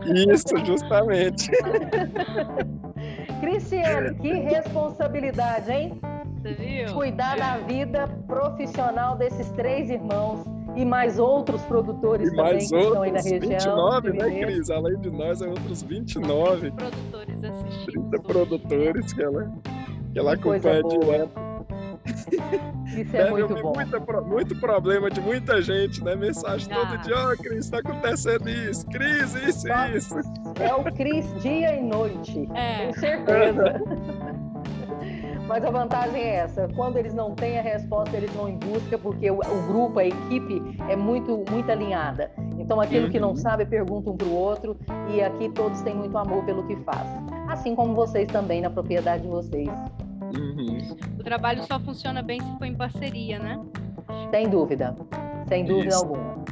Isso, 0.05 0.57
justamente. 0.65 1.49
Cristiele, 3.39 4.15
que 4.15 4.33
responsabilidade, 4.33 5.71
hein? 5.71 5.99
Você 6.41 6.53
viu? 6.53 6.93
Cuidar 6.93 7.37
da 7.37 7.57
vida 7.57 8.07
profissional 8.27 9.17
desses 9.17 9.49
três 9.51 9.89
irmãos 9.89 10.45
e 10.79 10.85
mais 10.85 11.19
outros 11.19 11.61
produtores 11.63 12.29
e 12.29 12.35
também 12.35 12.53
mais 12.53 12.69
que 12.69 12.75
outros, 12.75 12.87
estão 12.87 13.03
aí 13.03 13.11
na 13.11 13.19
região. 13.19 13.49
29, 13.49 14.13
né, 14.13 14.45
Cris? 14.45 14.69
Além 14.69 14.97
de 14.99 15.11
nós, 15.11 15.41
é 15.41 15.47
outros 15.47 15.83
29. 15.83 16.71
Produtores 16.71 17.43
assistindo. 17.43 18.09
30 18.09 18.19
produtores 18.23 19.13
que 19.13 19.21
ela, 19.21 19.51
que 20.13 20.19
ela 20.19 20.33
acompanha 20.33 20.83
direto. 20.83 21.49
Isso 22.97 23.15
é 23.15 23.29
muito 23.29 23.55
bom. 23.55 23.73
Muita, 23.75 23.99
muito 24.21 24.55
problema 24.59 25.09
de 25.09 25.19
muita 25.19 25.61
gente, 25.61 26.01
né? 26.03 26.15
Mensagem 26.15 26.71
ah. 26.71 26.75
todo 26.75 26.97
dia, 27.03 27.15
ó, 27.17 27.33
oh, 27.33 27.37
Cris, 27.37 27.65
está 27.65 27.79
acontecendo 27.79 28.49
isso, 28.49 28.85
Cris, 28.87 29.35
isso 29.35 29.67
e 29.67 29.97
isso. 29.97 30.15
É 30.59 30.73
o 30.73 30.83
Cris 30.85 31.41
dia 31.41 31.75
e 31.75 31.81
noite, 31.81 32.47
é. 32.55 32.77
tenho 32.77 32.93
certeza. 32.95 33.83
Mas 35.49 35.65
a 35.65 35.71
vantagem 35.71 36.21
é 36.21 36.35
essa: 36.35 36.69
quando 36.75 36.97
eles 36.97 37.15
não 37.15 37.33
têm 37.33 37.57
a 37.57 37.61
resposta, 37.63 38.15
eles 38.15 38.31
vão 38.33 38.47
em 38.47 38.55
busca, 38.55 38.99
porque 38.99 39.31
o, 39.31 39.39
o 39.39 39.67
grupo, 39.67 39.97
a 39.97 40.05
equipe 40.05 40.61
é 40.87 40.95
muito, 40.95 41.43
muito 41.49 41.71
alinhada. 41.71 42.31
Então, 42.59 42.79
aquilo 42.79 43.05
uhum. 43.05 43.11
que 43.11 43.19
não 43.19 43.29
uhum. 43.29 43.35
sabe, 43.35 43.65
pergunta 43.65 44.11
um 44.11 44.15
para 44.15 44.27
o 44.27 44.33
outro, 44.33 44.77
e 45.09 45.23
aqui 45.23 45.49
todos 45.49 45.81
têm 45.81 45.95
muito 45.95 46.15
amor 46.15 46.45
pelo 46.45 46.67
que 46.67 46.75
faz. 46.77 47.07
Assim 47.47 47.75
como 47.75 47.95
vocês 47.95 48.27
também 48.27 48.61
na 48.61 48.69
propriedade 48.69 49.23
de 49.23 49.29
vocês. 49.29 49.69
Uhum. 50.37 50.95
O 51.19 51.23
trabalho 51.23 51.63
só 51.63 51.79
funciona 51.79 52.21
bem 52.21 52.39
se 52.39 52.57
for 52.59 52.65
em 52.65 52.75
parceria, 52.75 53.39
né? 53.39 53.59
Sem 54.29 54.47
dúvida, 54.47 54.95
sem 55.47 55.65
dúvida 55.65 55.87
Isso. 55.87 56.05
alguma. 56.05 56.43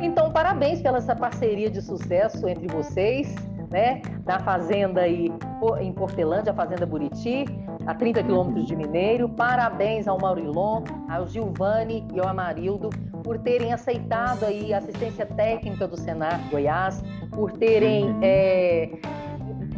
Então, 0.00 0.32
parabéns 0.32 0.80
pela 0.80 0.96
essa 0.96 1.14
parceria 1.14 1.68
de 1.68 1.82
sucesso 1.82 2.48
entre 2.48 2.66
vocês 2.68 3.34
né? 3.70 4.02
Na 4.26 4.40
fazenda 4.40 5.02
aí 5.02 5.32
em 5.80 5.92
Portelândia, 5.92 6.52
a 6.52 6.54
Fazenda 6.54 6.84
Buriti, 6.84 7.44
a 7.86 7.94
30 7.94 8.22
quilômetros 8.22 8.66
de 8.66 8.74
Mineiro. 8.74 9.28
Parabéns 9.28 10.08
ao 10.08 10.18
Maurilon, 10.18 10.82
ao 11.08 11.26
Gilvani 11.26 12.06
e 12.12 12.20
ao 12.20 12.28
Amarildo 12.28 12.90
por 13.22 13.38
terem 13.38 13.72
aceitado 13.72 14.44
aí 14.44 14.72
a 14.72 14.78
assistência 14.78 15.26
técnica 15.26 15.86
do 15.86 15.96
Senar 15.96 16.40
Goiás, 16.50 17.02
por 17.30 17.52
terem 17.52 18.16
é, 18.22 18.90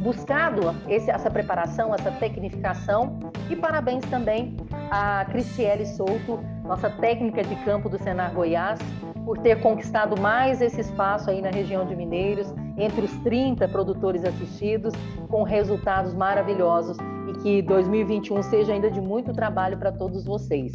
buscado 0.02 0.74
esse, 0.88 1.10
essa 1.10 1.30
preparação, 1.30 1.94
essa 1.94 2.10
tecnificação. 2.10 3.18
E 3.48 3.56
parabéns 3.56 4.04
também 4.06 4.56
a 4.90 5.24
Cristiele 5.26 5.86
Souto, 5.86 6.40
nossa 6.64 6.90
técnica 6.90 7.42
de 7.42 7.54
campo 7.64 7.88
do 7.88 7.98
Senar 7.98 8.32
Goiás, 8.34 8.80
por 9.24 9.38
ter 9.38 9.60
conquistado 9.60 10.20
mais 10.20 10.60
esse 10.60 10.80
espaço 10.80 11.30
aí 11.30 11.40
na 11.40 11.50
região 11.50 11.86
de 11.86 11.94
Mineiros, 11.94 12.52
entre 12.76 13.02
os 13.02 13.12
30 13.18 13.68
produtores 13.68 14.24
assistidos, 14.24 14.92
com 15.28 15.42
resultados 15.42 16.14
maravilhosos 16.14 16.96
e 17.28 17.32
que 17.40 17.62
2021 17.62 18.42
seja 18.42 18.72
ainda 18.72 18.90
de 18.90 19.00
muito 19.00 19.32
trabalho 19.32 19.78
para 19.78 19.92
todos 19.92 20.24
vocês. 20.24 20.72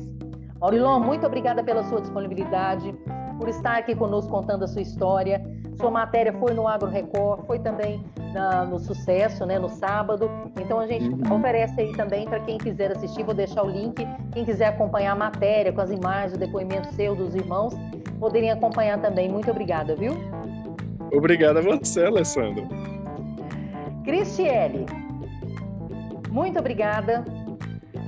Maurilon, 0.59 0.99
muito 0.99 1.25
obrigada 1.25 1.63
pela 1.63 1.83
sua 1.83 2.01
disponibilidade, 2.01 2.95
por 3.37 3.47
estar 3.49 3.77
aqui 3.77 3.95
conosco 3.95 4.31
contando 4.31 4.63
a 4.63 4.67
sua 4.67 4.81
história. 4.81 5.41
Sua 5.79 5.91
matéria 5.91 6.33
foi 6.33 6.53
no 6.53 6.67
Agro 6.67 6.89
Record, 6.89 7.45
foi 7.45 7.59
também 7.59 8.03
na, 8.33 8.65
no 8.65 8.79
Sucesso, 8.79 9.45
né, 9.45 9.59
no 9.59 9.69
sábado. 9.69 10.29
Então 10.59 10.79
a 10.79 10.87
gente 10.87 11.07
uhum. 11.07 11.35
oferece 11.35 11.79
aí 11.79 11.91
também 11.93 12.25
para 12.25 12.39
quem 12.39 12.57
quiser 12.57 12.91
assistir, 12.91 13.23
vou 13.23 13.35
deixar 13.35 13.63
o 13.63 13.69
link. 13.69 14.05
Quem 14.33 14.43
quiser 14.43 14.67
acompanhar 14.67 15.11
a 15.11 15.15
matéria 15.15 15.71
com 15.71 15.81
as 15.81 15.91
imagens, 15.91 16.33
o 16.33 16.37
depoimento 16.37 16.91
seu 16.93 17.15
dos 17.15 17.35
irmãos, 17.35 17.75
poderem 18.19 18.51
acompanhar 18.51 18.99
também. 18.99 19.29
Muito 19.29 19.51
obrigada, 19.51 19.95
viu? 19.95 20.13
Obrigada 21.11 21.59
a 21.59 21.61
você, 21.61 22.05
Alessandro. 22.05 22.67
Cristiele, 24.03 24.85
muito 26.29 26.57
obrigada 26.59 27.23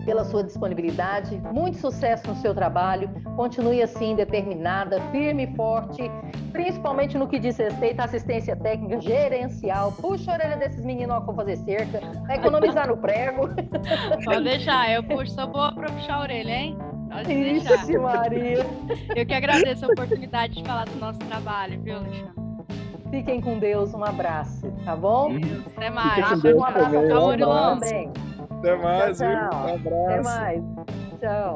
pela 0.10 0.26
sua 0.26 0.43
disponibilidade. 0.43 1.39
Muito 1.54 1.78
sucesso 1.78 2.28
no 2.28 2.36
seu 2.38 2.52
trabalho. 2.56 3.08
Continue 3.36 3.84
assim, 3.84 4.15
determinada, 4.15 5.00
firme 5.12 5.43
e 5.43 5.56
forte, 5.56 6.02
principalmente 6.52 7.15
no 7.15 7.28
que 7.28 7.38
diz 7.38 7.56
respeito 7.60 8.00
à 8.00 8.06
assistência 8.06 8.56
técnica 8.56 9.00
gerencial. 9.00 9.91
Puxa 9.91 10.32
a 10.32 10.34
orelha 10.34 10.58
desses 10.58 10.84
meninos 10.84 11.15
ó, 11.15 11.19
que 11.19 11.28
vão 11.28 11.36
fazer 11.36 11.58
cerca, 11.58 12.02
vai 12.26 12.38
economizar 12.38 12.88
no 12.88 12.98
prego. 12.98 13.50
Pode 14.26 14.43
deixar, 14.43 14.91
eu 14.91 15.04
puxo, 15.04 15.36
sou 15.36 15.45
boa 15.45 15.72
para 15.74 15.91
puxar 15.91 16.15
a 16.15 16.22
orelha, 16.22 16.54
hein? 16.54 16.78
Pode 17.12 17.32
Ixi, 17.32 17.98
Maria. 18.00 18.65
Eu 19.15 19.26
que 19.28 19.34
agradeço 19.36 19.86
a 19.86 19.89
oportunidade 19.89 20.56
de 20.56 20.63
falar 20.63 20.86
do 20.86 20.95
nosso 20.95 21.19
trabalho, 21.19 21.80
viu, 21.84 21.98
Alexandre? 21.98 22.32
Fiquem 23.12 23.41
com 23.41 23.60
Deus, 23.60 23.93
um 23.93 24.04
abraço, 24.04 24.72
tá 24.84 24.95
bom? 24.95 25.36
Até 25.76 25.91
mais. 25.91 26.43
Um 26.43 26.63
abraço 26.63 26.98
ao 27.13 27.38
também. 27.76 28.12
Até 28.60 28.76
mais, 28.76 29.17
tchau, 29.17 29.28
tchau. 29.28 29.60
Um 29.60 29.76
abraço. 29.76 30.06
Até 30.06 30.22
mais. 30.22 30.63
Tchau. 31.19 31.56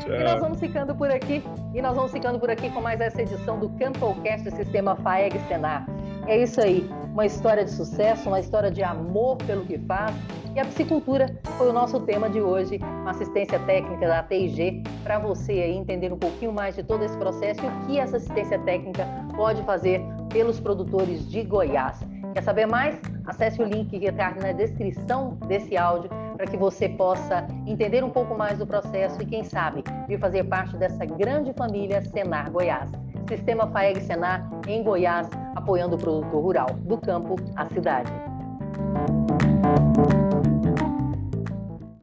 Tchau. 0.00 0.14
E 0.14 0.24
nós 0.24 0.40
vamos 0.40 0.60
ficando 0.60 0.94
por 0.94 1.10
aqui. 1.10 1.42
E 1.74 1.82
nós 1.82 1.94
vamos 1.94 2.12
ficando 2.12 2.38
por 2.38 2.50
aqui 2.50 2.70
com 2.70 2.80
mais 2.80 3.00
essa 3.00 3.22
edição 3.22 3.58
do 3.58 3.68
CampoCast 3.70 4.50
Sistema 4.50 4.96
FAEG 4.96 5.38
Senar. 5.48 5.86
É 6.26 6.36
isso 6.36 6.60
aí. 6.60 6.88
Uma 7.12 7.26
história 7.26 7.64
de 7.64 7.70
sucesso, 7.70 8.28
uma 8.28 8.38
história 8.38 8.70
de 8.70 8.82
amor 8.82 9.36
pelo 9.38 9.64
que 9.64 9.78
faz. 9.78 10.14
E 10.54 10.60
a 10.60 10.64
psicultura 10.64 11.26
foi 11.56 11.68
o 11.68 11.72
nosso 11.72 12.00
tema 12.00 12.28
de 12.28 12.40
hoje, 12.40 12.78
uma 13.02 13.12
assistência 13.12 13.58
técnica 13.60 14.08
da 14.08 14.22
TIG, 14.22 14.82
para 15.04 15.18
você 15.18 15.52
aí 15.52 15.76
entender 15.76 16.12
um 16.12 16.18
pouquinho 16.18 16.52
mais 16.52 16.74
de 16.74 16.82
todo 16.82 17.04
esse 17.04 17.16
processo 17.16 17.60
e 17.64 17.68
o 17.68 17.86
que 17.86 18.00
essa 18.00 18.16
assistência 18.16 18.58
técnica 18.60 19.06
pode 19.36 19.62
fazer 19.62 20.02
pelos 20.28 20.58
produtores 20.58 21.28
de 21.28 21.44
Goiás. 21.44 22.00
Quer 22.32 22.42
saber 22.42 22.66
mais? 22.66 23.00
Acesse 23.26 23.60
o 23.60 23.64
link 23.64 23.98
que 23.98 24.04
está 24.04 24.30
na 24.40 24.52
descrição 24.52 25.36
desse 25.46 25.76
áudio 25.76 26.10
para 26.36 26.46
que 26.46 26.56
você 26.56 26.88
possa 26.88 27.46
entender 27.66 28.02
um 28.04 28.10
pouco 28.10 28.36
mais 28.36 28.58
do 28.58 28.66
processo 28.66 29.20
e, 29.20 29.26
quem 29.26 29.44
sabe, 29.44 29.82
vir 30.06 30.18
fazer 30.18 30.44
parte 30.44 30.76
dessa 30.76 31.04
grande 31.04 31.52
família 31.52 32.00
Senar 32.02 32.50
Goiás. 32.50 32.90
Sistema 33.28 33.66
FAEG 33.66 34.00
Senar 34.00 34.48
em 34.66 34.82
Goiás, 34.82 35.28
apoiando 35.54 35.96
o 35.96 35.98
produtor 35.98 36.42
rural, 36.42 36.68
do 36.80 36.96
campo 36.98 37.36
à 37.56 37.66
cidade. 37.66 38.29